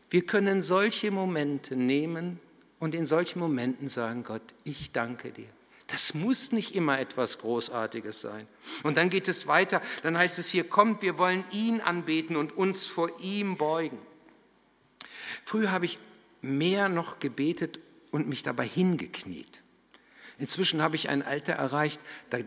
wir 0.10 0.26
können 0.26 0.62
solche 0.62 1.12
Momente 1.12 1.76
nehmen 1.76 2.40
und 2.80 2.96
in 2.96 3.06
solchen 3.06 3.40
Momenten 3.40 3.90
sagen, 3.90 4.24
Gott, 4.24 4.42
ich 4.64 4.92
danke 4.92 5.32
dir. 5.32 5.50
Das 5.92 6.14
muss 6.14 6.52
nicht 6.52 6.76
immer 6.76 7.00
etwas 7.00 7.40
Großartiges 7.40 8.22
sein. 8.22 8.48
Und 8.84 8.98
dann 8.98 9.10
geht 9.10 9.28
es 9.28 9.48
weiter, 9.48 9.82
dann 10.04 10.18
heißt 10.18 10.38
es 10.38 10.50
hier, 10.50 10.64
kommt, 10.64 11.02
wir 11.02 11.18
wollen 11.18 11.44
ihn 11.52 11.82
anbeten 11.82 12.36
und 12.36 12.56
uns 12.56 12.86
vor 12.86 13.10
ihm 13.20 13.58
beugen. 13.58 13.98
Früher 15.44 15.72
habe 15.72 15.86
ich 15.86 15.98
mehr 16.42 16.90
noch 16.90 17.20
gebetet 17.20 17.80
und 18.12 18.28
mich 18.28 18.44
dabei 18.44 18.66
hingekniet. 18.66 19.62
Inzwischen 20.38 20.82
habe 20.82 20.96
ich 20.96 21.10
ein 21.10 21.22
Alter 21.22 21.54
erreicht, 21.54 22.00
da 22.30 22.38
äh, 22.38 22.46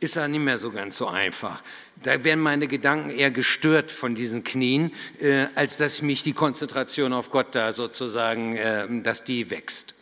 ist 0.00 0.16
er 0.16 0.28
nicht 0.28 0.40
mehr 0.40 0.58
so 0.58 0.70
ganz 0.70 0.96
so 0.96 1.06
einfach. 1.06 1.62
Da 2.02 2.24
werden 2.24 2.40
meine 2.40 2.66
Gedanken 2.66 3.10
eher 3.10 3.30
gestört 3.30 3.90
von 3.90 4.14
diesen 4.14 4.44
Knien, 4.44 4.92
äh, 5.20 5.46
als 5.54 5.76
dass 5.76 6.02
mich 6.02 6.22
die 6.22 6.32
Konzentration 6.32 7.12
auf 7.12 7.30
Gott 7.30 7.54
da 7.54 7.72
sozusagen, 7.72 8.56
äh, 8.56 9.02
dass 9.02 9.24
die 9.24 9.50
wächst. 9.50 9.94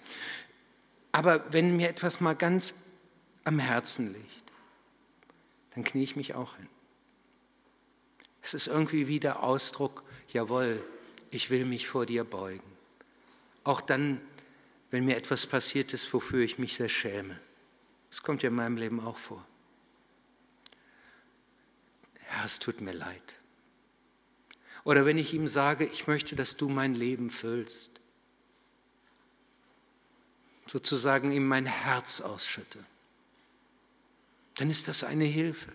Aber 1.12 1.52
wenn 1.52 1.76
mir 1.76 1.88
etwas 1.88 2.20
mal 2.20 2.34
ganz 2.34 2.74
am 3.44 3.58
Herzen 3.58 4.12
liegt, 4.12 4.52
dann 5.74 5.84
knie 5.84 6.02
ich 6.02 6.16
mich 6.16 6.34
auch 6.34 6.56
hin. 6.56 6.68
Es 8.42 8.54
ist 8.54 8.66
irgendwie 8.66 9.08
wie 9.08 9.20
der 9.20 9.42
Ausdruck, 9.42 10.02
jawohl, 10.28 10.82
ich 11.30 11.50
will 11.50 11.64
mich 11.64 11.88
vor 11.88 12.06
dir 12.06 12.24
beugen. 12.24 12.62
Auch 13.64 13.80
dann, 13.80 14.20
wenn 14.90 15.04
mir 15.04 15.16
etwas 15.16 15.46
passiert 15.46 15.92
ist, 15.92 16.12
wofür 16.12 16.42
ich 16.42 16.58
mich 16.58 16.76
sehr 16.76 16.88
schäme. 16.88 17.38
Das 18.10 18.22
kommt 18.22 18.42
ja 18.42 18.48
in 18.48 18.54
meinem 18.54 18.76
Leben 18.76 19.00
auch 19.00 19.18
vor. 19.18 19.44
Herr, 22.20 22.44
es 22.44 22.58
tut 22.58 22.80
mir 22.80 22.92
leid. 22.92 23.40
Oder 24.84 25.04
wenn 25.04 25.18
ich 25.18 25.34
ihm 25.34 25.48
sage, 25.48 25.84
ich 25.84 26.06
möchte, 26.06 26.34
dass 26.36 26.56
du 26.56 26.68
mein 26.68 26.94
Leben 26.94 27.28
füllst. 27.30 28.00
Sozusagen 30.70 31.32
ihm 31.32 31.46
mein 31.46 31.66
Herz 31.66 32.20
ausschütte. 32.20 32.78
Dann 34.56 34.70
ist 34.70 34.88
das 34.88 35.04
eine 35.04 35.24
Hilfe. 35.24 35.72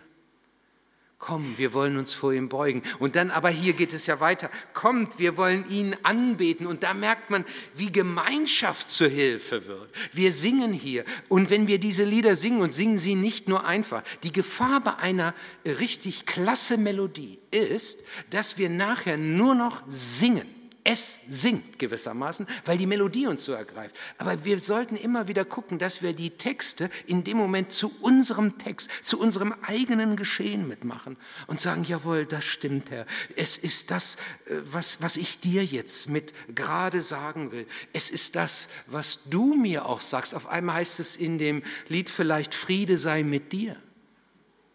Komm, 1.26 1.58
wir 1.58 1.72
wollen 1.72 1.96
uns 1.96 2.12
vor 2.12 2.34
ihm 2.34 2.50
beugen. 2.50 2.84
Und 3.00 3.16
dann, 3.16 3.32
aber 3.32 3.48
hier 3.48 3.72
geht 3.72 3.94
es 3.94 4.08
ja 4.08 4.20
weiter. 4.20 4.50
Kommt, 4.74 5.20
wir 5.20 5.38
wollen 5.38 5.70
ihn 5.70 5.96
anbeten. 6.04 6.68
Und 6.68 6.84
da 6.84 6.94
merkt 6.94 7.30
man, 7.30 7.46
wie 7.76 7.94
Gemeinschaft 7.94 8.90
zur 8.90 9.08
Hilfe 9.08 9.66
wird. 9.66 9.90
Wir 10.12 10.34
singen 10.34 10.74
hier. 10.74 11.06
Und 11.30 11.50
wenn 11.50 11.68
wir 11.68 11.80
diese 11.80 12.04
Lieder 12.04 12.36
singen 12.36 12.60
und 12.60 12.74
singen 12.74 13.00
sie 13.00 13.16
nicht 13.16 13.48
nur 13.48 13.64
einfach, 13.64 14.04
die 14.24 14.34
Gefahr 14.34 14.82
bei 14.82 14.98
einer 14.98 15.34
richtig 15.64 16.26
klasse 16.26 16.78
Melodie 16.78 17.40
ist, 17.52 18.00
dass 18.30 18.58
wir 18.58 18.70
nachher 18.70 19.16
nur 19.16 19.56
noch 19.56 19.82
singen. 19.88 20.53
Es 20.86 21.22
singt 21.30 21.80
gewissermaßen, 21.80 22.46
weil 22.66 22.78
die 22.78 22.86
Melodie 22.86 23.28
uns 23.28 23.46
so 23.46 23.54
ergreift. 23.54 23.96
Aber 24.18 24.44
wir 24.44 24.60
sollten 24.60 24.98
immer 24.98 25.30
wieder 25.30 25.46
gucken, 25.46 25.80
dass 25.80 26.02
wir 26.02 26.12
die 26.12 26.32
Texte 26.32 26.90
in 27.08 27.24
dem 27.24 27.38
Moment 27.38 27.72
zu 27.72 27.90
unserem 28.02 28.58
Text, 28.58 28.90
zu 29.02 29.18
unserem 29.18 29.54
eigenen 29.62 30.18
Geschehen 30.18 30.68
mitmachen 30.68 31.16
und 31.48 31.62
sagen, 31.62 31.86
jawohl, 31.86 32.26
das 32.26 32.44
stimmt, 32.44 32.92
Herr. 32.92 33.06
Es 33.38 33.56
ist 33.56 33.92
das, 33.92 34.18
äh, 34.46 34.56
was, 34.66 35.02
was 35.02 35.16
ich 35.16 35.40
dir 35.40 35.64
jetzt 35.64 36.10
mit 36.10 36.34
gerade 36.54 37.02
sagen 37.02 37.54
will. 37.54 37.66
Es 37.94 38.10
ist 38.10 38.36
das, 38.36 38.68
was 38.88 39.30
du 39.30 39.56
mir 39.56 39.86
auch 39.86 40.02
sagst. 40.02 40.36
Auf 40.36 40.48
einmal 40.48 40.76
heißt 40.76 41.00
es 41.00 41.16
in 41.16 41.38
dem 41.38 41.64
Lied 41.88 42.10
vielleicht, 42.10 42.54
Friede 42.54 42.98
sei 42.98 43.24
mit 43.24 43.54
dir. 43.54 43.78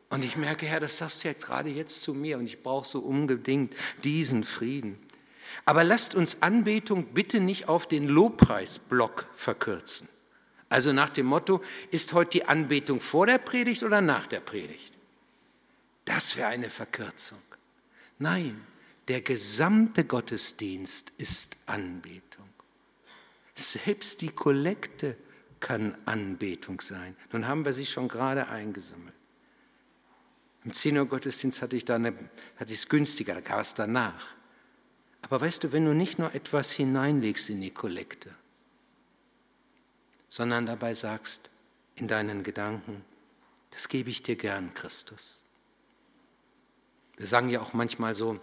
Und 0.09 0.25
ich 0.25 0.37
merke, 0.37 0.65
Herr, 0.65 0.81
das 0.81 0.97
sagst 0.97 1.23
du 1.23 1.29
ja 1.29 1.35
gerade 1.35 1.69
jetzt 1.69 2.01
zu 2.01 2.15
mir 2.15 2.39
und 2.39 2.47
ich 2.47 2.63
brauche 2.63 2.89
so 2.89 3.01
unbedingt 3.01 3.75
diesen 4.05 4.43
Frieden. 4.43 4.99
Aber 5.65 5.85
lasst 5.85 6.15
uns 6.15 6.43
Anbetung 6.43 7.07
bitte 7.15 7.41
nicht 7.41 7.69
auf 7.69 7.87
den 7.87 8.09
Lobpreisblock 8.09 9.27
verkürzen. 9.35 10.09
Also 10.69 10.93
nach 10.93 11.11
dem 11.11 11.27
Motto, 11.27 11.63
ist 11.91 12.13
heute 12.13 12.31
die 12.31 12.45
Anbetung 12.45 13.01
vor 13.01 13.27
der 13.27 13.39
Predigt 13.39 13.83
oder 13.83 14.01
nach 14.01 14.27
der 14.27 14.41
Predigt? 14.41 14.95
Das 16.05 16.37
wäre 16.37 16.49
eine 16.49 16.71
Verkürzung. 16.71 17.43
Nein, 18.19 18.61
der 19.09 19.21
gesamte 19.21 20.05
Gottesdienst 20.05 21.13
ist 21.17 21.57
Anbetung. 21.67 22.49
Selbst 23.55 24.21
die 24.21 24.29
Kollekte 24.29 25.17
kann 25.61 25.97
Anbetung 26.05 26.81
sein. 26.81 27.17
Nun 27.33 27.47
haben 27.47 27.65
wir 27.65 27.73
sie 27.73 27.87
schon 27.87 28.09
gerade 28.09 28.49
eingesammelt. 28.49 29.15
Im 30.65 30.73
10 30.73 30.99
Uhr 30.99 31.07
Gottesdienst 31.07 31.63
hatte 31.63 31.77
ich 31.77 31.85
da 31.85 31.97
eine, 31.97 32.13
hatte 32.57 32.73
ich 32.73 32.81
es 32.81 32.89
günstiger, 32.89 33.35
da 33.35 33.41
gab 33.41 33.61
es 33.61 33.75
danach. 33.75 34.35
Aber 35.23 35.41
weißt 35.41 35.65
du, 35.65 35.73
wenn 35.73 35.85
du 35.85 35.95
nicht 35.95 36.19
nur 36.19 36.35
etwas 36.35 36.73
hineinlegst 36.73 37.51
in 37.51 37.61
die 37.61 37.71
Kollekte, 37.71 38.35
sondern 40.29 40.67
dabei 40.67 40.95
sagst 40.95 41.51
in 41.97 42.09
deinen 42.09 42.43
Gedanken, 42.43 43.05
das 43.71 43.89
gebe 43.89 44.11
ich 44.11 44.23
dir 44.23 44.37
gern, 44.37 44.73
Christus. 44.75 45.37
Wir 47.17 47.27
sagen 47.27 47.51
ja 47.51 47.61
auch 47.61 47.73
manchmal 47.73 48.15
so, 48.15 48.41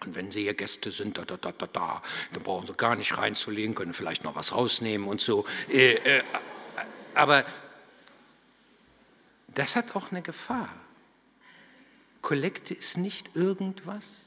und 0.00 0.14
wenn 0.16 0.30
Sie 0.30 0.42
hier 0.42 0.54
Gäste 0.54 0.90
sind, 0.90 1.16
da, 1.16 1.24
da, 1.24 1.36
da, 1.36 1.52
da, 1.52 1.66
da, 1.66 2.02
dann 2.32 2.42
brauchen 2.42 2.66
Sie 2.66 2.74
gar 2.74 2.96
nicht 2.96 3.16
reinzulegen, 3.16 3.74
können 3.74 3.94
vielleicht 3.94 4.24
noch 4.24 4.34
was 4.34 4.52
rausnehmen 4.52 5.06
und 5.06 5.20
so. 5.20 5.46
Äh, 5.68 5.94
äh, 5.94 6.22
aber 7.14 7.44
das 9.54 9.76
hat 9.76 9.94
auch 9.94 10.10
eine 10.10 10.20
Gefahr. 10.20 10.68
Kollekte 12.22 12.74
ist 12.74 12.96
nicht 12.96 13.36
irgendwas. 13.36 14.26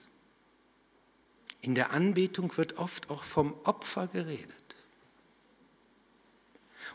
In 1.62 1.76
der 1.76 1.92
Anbetung 1.92 2.56
wird 2.58 2.78
oft 2.78 3.10
auch 3.10 3.24
vom 3.24 3.54
Opfer 3.64 4.08
geredet. 4.08 4.54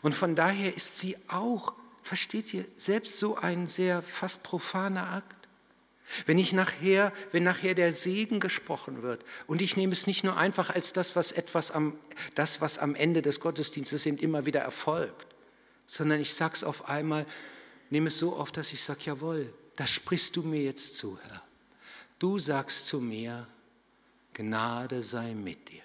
Und 0.03 0.15
von 0.15 0.35
daher 0.35 0.75
ist 0.75 0.99
sie 0.99 1.17
auch, 1.29 1.75
versteht 2.03 2.53
ihr, 2.53 2.65
selbst 2.77 3.19
so 3.19 3.37
ein 3.37 3.67
sehr 3.67 4.03
fast 4.03 4.43
profaner 4.43 5.11
Akt. 5.11 5.37
Wenn 6.27 6.39
ich 6.39 6.53
nachher, 6.53 7.13
wenn 7.31 7.45
nachher 7.45 7.75
der 7.75 7.93
Segen 7.93 8.39
gesprochen 8.39 9.03
wird 9.03 9.25
und 9.47 9.63
ich 9.63 9.77
nehme 9.77 9.93
es 9.93 10.07
nicht 10.07 10.25
nur 10.25 10.37
einfach 10.37 10.69
als 10.69 10.93
das, 10.93 11.17
was 11.17 11.33
etwas 11.33 11.71
am, 11.71 11.97
das, 12.35 12.61
was 12.61 12.79
am 12.79 12.95
Ende 12.95 13.23
des 13.23 13.41
Gottesdienstes 13.41 14.05
eben 14.05 14.19
immer 14.19 14.45
wieder 14.45 14.61
erfolgt, 14.61 15.27
sondern 15.87 16.21
ich 16.21 16.35
sage 16.35 16.55
es 16.55 16.65
auf 16.65 16.89
einmal, 16.89 17.25
nehme 17.89 18.09
es 18.09 18.19
so 18.19 18.37
auf, 18.37 18.53
dass 18.53 18.73
ich 18.73 18.83
sage, 18.83 19.01
jawohl, 19.05 19.53
das 19.77 19.91
sprichst 19.91 20.37
du 20.37 20.43
mir 20.43 20.63
jetzt 20.63 20.97
zu, 20.97 21.19
Herr. 21.29 21.43
Du 22.19 22.39
sagst 22.39 22.87
zu 22.89 23.01
mir, 23.01 23.47
Gnade 24.35 25.03
sei 25.03 25.35
mit 25.35 25.69
dir. 25.71 25.83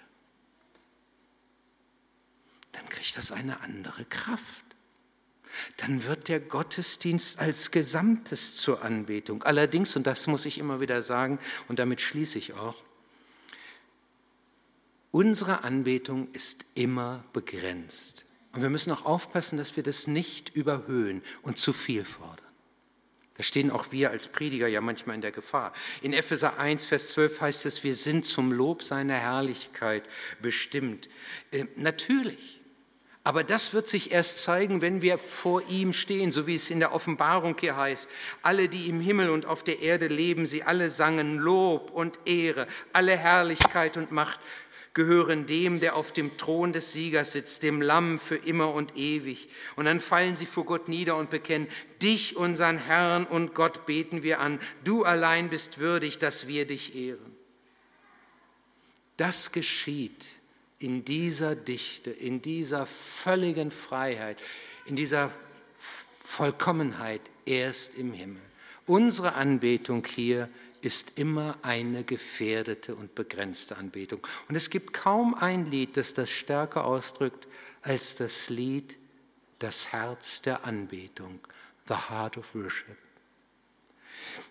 Dann 2.72 2.88
kriegt 2.88 3.16
das 3.16 3.32
eine 3.32 3.60
andere 3.60 4.04
Kraft. 4.04 4.64
Dann 5.78 6.04
wird 6.04 6.28
der 6.28 6.40
Gottesdienst 6.40 7.38
als 7.38 7.70
Gesamtes 7.70 8.56
zur 8.56 8.82
Anbetung. 8.82 9.42
Allerdings, 9.42 9.96
und 9.96 10.06
das 10.06 10.26
muss 10.26 10.44
ich 10.44 10.58
immer 10.58 10.80
wieder 10.80 11.02
sagen, 11.02 11.38
und 11.68 11.78
damit 11.78 12.00
schließe 12.00 12.38
ich 12.38 12.54
auch, 12.54 12.76
unsere 15.10 15.64
Anbetung 15.64 16.30
ist 16.32 16.66
immer 16.74 17.24
begrenzt. 17.32 18.24
Und 18.52 18.62
wir 18.62 18.70
müssen 18.70 18.92
auch 18.92 19.04
aufpassen, 19.04 19.56
dass 19.58 19.76
wir 19.76 19.82
das 19.82 20.06
nicht 20.06 20.50
überhöhen 20.50 21.22
und 21.42 21.58
zu 21.58 21.72
viel 21.72 22.04
fordern. 22.04 22.47
Da 23.38 23.44
stehen 23.44 23.70
auch 23.70 23.92
wir 23.92 24.10
als 24.10 24.26
Prediger 24.26 24.66
ja 24.66 24.80
manchmal 24.80 25.14
in 25.14 25.22
der 25.22 25.30
Gefahr. 25.30 25.72
In 26.02 26.12
Epheser 26.12 26.58
1, 26.58 26.84
Vers 26.84 27.10
12 27.10 27.40
heißt 27.40 27.66
es, 27.66 27.84
wir 27.84 27.94
sind 27.94 28.26
zum 28.26 28.50
Lob 28.50 28.82
seiner 28.82 29.14
Herrlichkeit 29.14 30.02
bestimmt. 30.42 31.08
Äh, 31.52 31.66
natürlich. 31.76 32.60
Aber 33.22 33.44
das 33.44 33.74
wird 33.74 33.86
sich 33.86 34.10
erst 34.10 34.42
zeigen, 34.42 34.80
wenn 34.80 35.02
wir 35.02 35.18
vor 35.18 35.62
ihm 35.68 35.92
stehen, 35.92 36.32
so 36.32 36.48
wie 36.48 36.56
es 36.56 36.68
in 36.68 36.80
der 36.80 36.92
Offenbarung 36.92 37.56
hier 37.60 37.76
heißt. 37.76 38.10
Alle, 38.42 38.68
die 38.68 38.88
im 38.88 39.00
Himmel 39.00 39.30
und 39.30 39.46
auf 39.46 39.62
der 39.62 39.82
Erde 39.82 40.08
leben, 40.08 40.44
sie 40.44 40.64
alle 40.64 40.90
sangen 40.90 41.36
Lob 41.36 41.92
und 41.92 42.18
Ehre, 42.24 42.66
alle 42.92 43.16
Herrlichkeit 43.16 43.96
und 43.96 44.10
Macht 44.10 44.40
gehören 44.98 45.46
dem, 45.46 45.78
der 45.78 45.94
auf 45.94 46.10
dem 46.10 46.36
Thron 46.38 46.72
des 46.72 46.92
Siegers 46.92 47.30
sitzt, 47.30 47.62
dem 47.62 47.80
Lamm 47.80 48.18
für 48.18 48.34
immer 48.34 48.74
und 48.74 48.96
ewig. 48.96 49.48
Und 49.76 49.84
dann 49.84 50.00
fallen 50.00 50.34
sie 50.34 50.44
vor 50.44 50.64
Gott 50.64 50.88
nieder 50.88 51.14
und 51.14 51.30
bekennen, 51.30 51.68
dich, 52.02 52.36
unseren 52.36 52.78
Herrn 52.78 53.24
und 53.24 53.54
Gott, 53.54 53.86
beten 53.86 54.24
wir 54.24 54.40
an. 54.40 54.58
Du 54.82 55.04
allein 55.04 55.50
bist 55.50 55.78
würdig, 55.78 56.18
dass 56.18 56.48
wir 56.48 56.66
dich 56.66 56.96
ehren. 56.96 57.36
Das 59.16 59.52
geschieht 59.52 60.40
in 60.80 61.04
dieser 61.04 61.54
Dichte, 61.54 62.10
in 62.10 62.42
dieser 62.42 62.84
völligen 62.84 63.70
Freiheit, 63.70 64.38
in 64.84 64.96
dieser 64.96 65.30
Vollkommenheit 66.24 67.20
erst 67.46 67.94
im 67.94 68.12
Himmel. 68.12 68.42
Unsere 68.84 69.34
Anbetung 69.34 70.04
hier 70.04 70.48
ist 70.82 71.18
immer 71.18 71.56
eine 71.62 72.04
gefährdete 72.04 72.94
und 72.94 73.14
begrenzte 73.14 73.76
Anbetung. 73.76 74.26
Und 74.48 74.56
es 74.56 74.70
gibt 74.70 74.92
kaum 74.92 75.34
ein 75.34 75.70
Lied, 75.70 75.96
das 75.96 76.14
das 76.14 76.30
stärker 76.30 76.84
ausdrückt 76.84 77.48
als 77.82 78.16
das 78.16 78.48
Lied 78.48 78.96
Das 79.58 79.92
Herz 79.92 80.40
der 80.42 80.64
Anbetung, 80.64 81.40
The 81.88 81.94
Heart 81.94 82.38
of 82.38 82.54
Worship. 82.54 82.96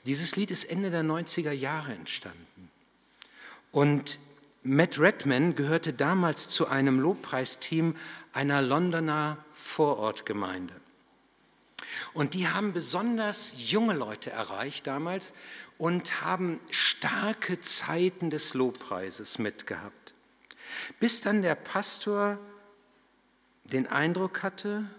Dieses 0.05 0.35
Lied 0.35 0.51
ist 0.51 0.65
Ende 0.65 0.91
der 0.91 1.03
90er 1.03 1.51
Jahre 1.51 1.93
entstanden. 1.93 2.69
Und 3.71 4.19
Matt 4.63 4.99
Redman 4.99 5.55
gehörte 5.55 5.93
damals 5.93 6.49
zu 6.49 6.67
einem 6.67 6.99
Lobpreisteam 6.99 7.95
einer 8.33 8.61
Londoner 8.61 9.37
Vorortgemeinde. 9.53 10.73
Und 12.13 12.33
die 12.33 12.47
haben 12.47 12.73
besonders 12.73 13.53
junge 13.57 13.93
Leute 13.93 14.29
erreicht 14.29 14.87
damals 14.87 15.33
und 15.77 16.21
haben 16.23 16.59
starke 16.69 17.61
Zeiten 17.61 18.29
des 18.29 18.53
Lobpreises 18.53 19.37
mitgehabt. 19.37 20.13
Bis 20.99 21.21
dann 21.21 21.41
der 21.41 21.55
Pastor 21.55 22.39
den 23.65 23.87
Eindruck 23.87 24.43
hatte 24.43 24.89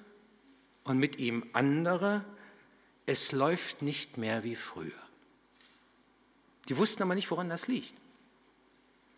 und 0.85 0.99
mit 0.99 1.19
ihm 1.19 1.45
andere, 1.53 2.25
es 3.07 3.33
läuft 3.33 3.83
nicht 3.83 4.19
mehr 4.19 4.45
wie 4.45 4.57
früher. 4.57 4.93
Die 6.69 6.77
wussten 6.77 7.03
aber 7.03 7.15
nicht, 7.15 7.31
woran 7.31 7.49
das 7.49 7.67
liegt. 7.67 7.95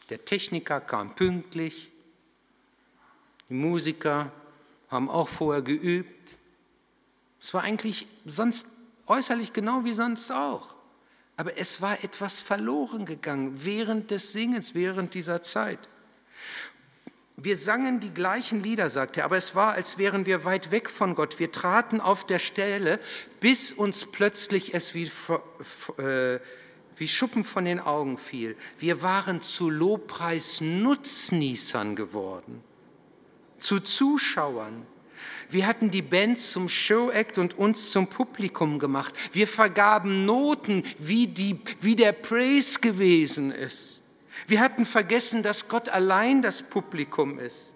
Der 0.08 0.24
Techniker 0.24 0.80
kam 0.80 1.14
pünktlich, 1.14 1.90
die 3.48 3.54
Musiker 3.54 4.32
haben 4.88 5.08
auch 5.08 5.28
vorher 5.28 5.62
geübt. 5.62 6.36
Es 7.40 7.52
war 7.54 7.62
eigentlich 7.62 8.06
sonst 8.24 8.66
äußerlich 9.06 9.52
genau 9.52 9.84
wie 9.84 9.92
sonst 9.92 10.30
auch. 10.30 10.79
Aber 11.40 11.56
es 11.56 11.80
war 11.80 12.04
etwas 12.04 12.38
verloren 12.38 13.06
gegangen 13.06 13.64
während 13.64 14.10
des 14.10 14.32
Singens, 14.32 14.74
während 14.74 15.14
dieser 15.14 15.40
Zeit. 15.40 15.78
Wir 17.38 17.56
sangen 17.56 17.98
die 17.98 18.12
gleichen 18.12 18.62
Lieder, 18.62 18.90
sagt 18.90 19.16
er, 19.16 19.24
aber 19.24 19.38
es 19.38 19.54
war, 19.54 19.72
als 19.72 19.96
wären 19.96 20.26
wir 20.26 20.44
weit 20.44 20.70
weg 20.70 20.90
von 20.90 21.14
Gott. 21.14 21.38
Wir 21.38 21.50
traten 21.50 22.02
auf 22.02 22.26
der 22.26 22.40
Stelle, 22.40 23.00
bis 23.40 23.72
uns 23.72 24.04
plötzlich 24.04 24.74
es 24.74 24.92
wie, 24.92 25.10
äh, 25.96 26.40
wie 26.98 27.08
Schuppen 27.08 27.44
von 27.44 27.64
den 27.64 27.80
Augen 27.80 28.18
fiel. 28.18 28.54
Wir 28.76 29.00
waren 29.00 29.40
zu 29.40 29.70
Lobpreis-Nutznießern 29.70 31.96
geworden, 31.96 32.62
zu 33.58 33.80
Zuschauern. 33.80 34.86
Wir 35.50 35.66
hatten 35.66 35.90
die 35.90 36.02
Bands 36.02 36.52
zum 36.52 36.68
Showact 36.68 37.38
und 37.38 37.58
uns 37.58 37.90
zum 37.90 38.06
Publikum 38.06 38.78
gemacht. 38.78 39.14
Wir 39.32 39.48
vergaben 39.48 40.24
Noten, 40.24 40.84
wie, 40.98 41.26
die, 41.26 41.60
wie 41.80 41.96
der 41.96 42.12
Praise 42.12 42.80
gewesen 42.80 43.50
ist. 43.50 44.02
Wir 44.46 44.60
hatten 44.60 44.86
vergessen, 44.86 45.42
dass 45.42 45.68
Gott 45.68 45.88
allein 45.88 46.42
das 46.42 46.62
Publikum 46.62 47.38
ist 47.38 47.74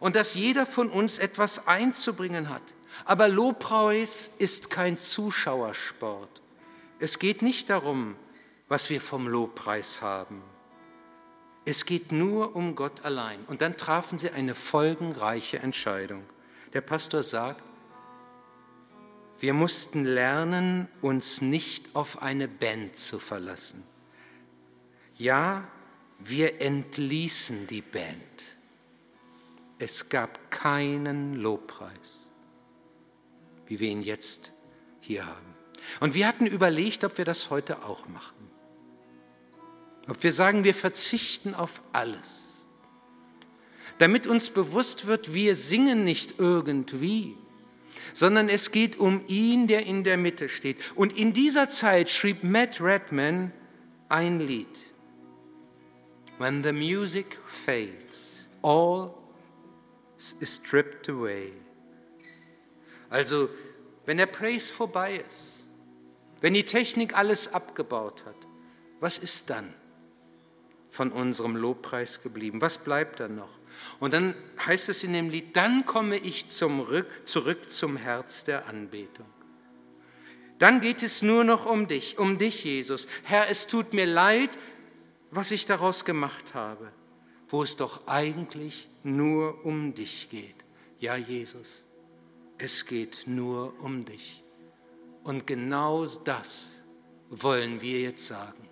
und 0.00 0.16
dass 0.16 0.34
jeder 0.34 0.66
von 0.66 0.90
uns 0.90 1.18
etwas 1.18 1.66
einzubringen 1.66 2.48
hat. 2.48 2.62
Aber 3.04 3.28
Lobpreis 3.28 4.30
ist 4.38 4.70
kein 4.70 4.96
Zuschauersport. 4.96 6.40
Es 6.98 7.18
geht 7.18 7.42
nicht 7.42 7.70
darum, 7.70 8.16
was 8.68 8.90
wir 8.90 9.00
vom 9.00 9.28
Lobpreis 9.28 10.00
haben. 10.00 10.42
Es 11.64 11.86
geht 11.86 12.12
nur 12.12 12.54
um 12.56 12.74
Gott 12.74 13.04
allein. 13.04 13.40
Und 13.46 13.62
dann 13.62 13.76
trafen 13.76 14.18
sie 14.18 14.30
eine 14.30 14.54
folgenreiche 14.54 15.58
Entscheidung. 15.58 16.22
Der 16.74 16.80
Pastor 16.80 17.22
sagt, 17.22 17.62
wir 19.38 19.54
mussten 19.54 20.04
lernen, 20.04 20.88
uns 21.00 21.40
nicht 21.40 21.94
auf 21.94 22.22
eine 22.22 22.48
Band 22.48 22.96
zu 22.96 23.18
verlassen. 23.18 23.84
Ja, 25.16 25.68
wir 26.18 26.60
entließen 26.60 27.68
die 27.68 27.82
Band. 27.82 28.44
Es 29.78 30.08
gab 30.08 30.50
keinen 30.50 31.36
Lobpreis, 31.36 32.20
wie 33.66 33.78
wir 33.78 33.90
ihn 33.90 34.02
jetzt 34.02 34.52
hier 35.00 35.26
haben. 35.26 35.54
Und 36.00 36.14
wir 36.14 36.26
hatten 36.26 36.46
überlegt, 36.46 37.04
ob 37.04 37.18
wir 37.18 37.24
das 37.24 37.50
heute 37.50 37.84
auch 37.84 38.08
machen. 38.08 38.50
Ob 40.08 40.22
wir 40.22 40.32
sagen, 40.32 40.64
wir 40.64 40.74
verzichten 40.74 41.54
auf 41.54 41.80
alles 41.92 42.43
damit 43.98 44.26
uns 44.26 44.50
bewusst 44.50 45.06
wird, 45.06 45.34
wir 45.34 45.54
singen 45.54 46.04
nicht 46.04 46.38
irgendwie, 46.38 47.36
sondern 48.12 48.48
es 48.48 48.70
geht 48.70 48.98
um 48.98 49.22
ihn, 49.26 49.66
der 49.66 49.86
in 49.86 50.04
der 50.04 50.16
Mitte 50.16 50.48
steht. 50.48 50.78
Und 50.94 51.16
in 51.16 51.32
dieser 51.32 51.68
Zeit 51.68 52.08
schrieb 52.10 52.44
Matt 52.44 52.80
Redman 52.80 53.52
ein 54.08 54.40
Lied. 54.40 54.92
When 56.38 56.62
the 56.62 56.72
music 56.72 57.38
fades, 57.46 58.46
all 58.62 59.14
is 60.40 60.56
stripped 60.56 61.08
away. 61.08 61.52
Also, 63.10 63.48
wenn 64.06 64.18
der 64.18 64.26
Praise 64.26 64.72
vorbei 64.72 65.22
ist, 65.26 65.64
wenn 66.40 66.54
die 66.54 66.64
Technik 66.64 67.16
alles 67.16 67.54
abgebaut 67.54 68.24
hat, 68.26 68.36
was 69.00 69.18
ist 69.18 69.50
dann 69.50 69.72
von 70.90 71.12
unserem 71.12 71.56
Lobpreis 71.56 72.22
geblieben? 72.22 72.60
Was 72.60 72.78
bleibt 72.78 73.20
dann 73.20 73.36
noch? 73.36 73.50
Und 74.00 74.12
dann 74.12 74.34
heißt 74.66 74.88
es 74.88 75.04
in 75.04 75.12
dem 75.12 75.30
Lied, 75.30 75.56
dann 75.56 75.86
komme 75.86 76.16
ich 76.16 76.48
zum, 76.48 76.86
zurück 77.24 77.70
zum 77.70 77.96
Herz 77.96 78.44
der 78.44 78.66
Anbetung. 78.66 79.26
Dann 80.58 80.80
geht 80.80 81.02
es 81.02 81.22
nur 81.22 81.44
noch 81.44 81.66
um 81.66 81.88
dich, 81.88 82.18
um 82.18 82.38
dich, 82.38 82.64
Jesus. 82.64 83.06
Herr, 83.24 83.50
es 83.50 83.66
tut 83.66 83.92
mir 83.92 84.06
leid, 84.06 84.50
was 85.30 85.50
ich 85.50 85.66
daraus 85.66 86.04
gemacht 86.04 86.54
habe, 86.54 86.92
wo 87.48 87.62
es 87.62 87.76
doch 87.76 88.06
eigentlich 88.06 88.88
nur 89.02 89.64
um 89.64 89.94
dich 89.94 90.28
geht. 90.30 90.56
Ja, 91.00 91.16
Jesus, 91.16 91.84
es 92.56 92.86
geht 92.86 93.24
nur 93.26 93.78
um 93.80 94.04
dich. 94.04 94.42
Und 95.24 95.46
genau 95.46 96.06
das 96.06 96.82
wollen 97.30 97.80
wir 97.80 98.00
jetzt 98.00 98.26
sagen. 98.26 98.68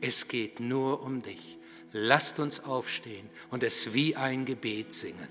Es 0.00 0.28
geht 0.28 0.60
nur 0.60 1.02
um 1.02 1.22
dich. 1.22 1.58
Lasst 1.96 2.40
uns 2.40 2.64
aufstehen 2.64 3.30
und 3.52 3.62
es 3.62 3.94
wie 3.94 4.16
ein 4.16 4.44
Gebet 4.44 4.92
singen. 4.92 5.28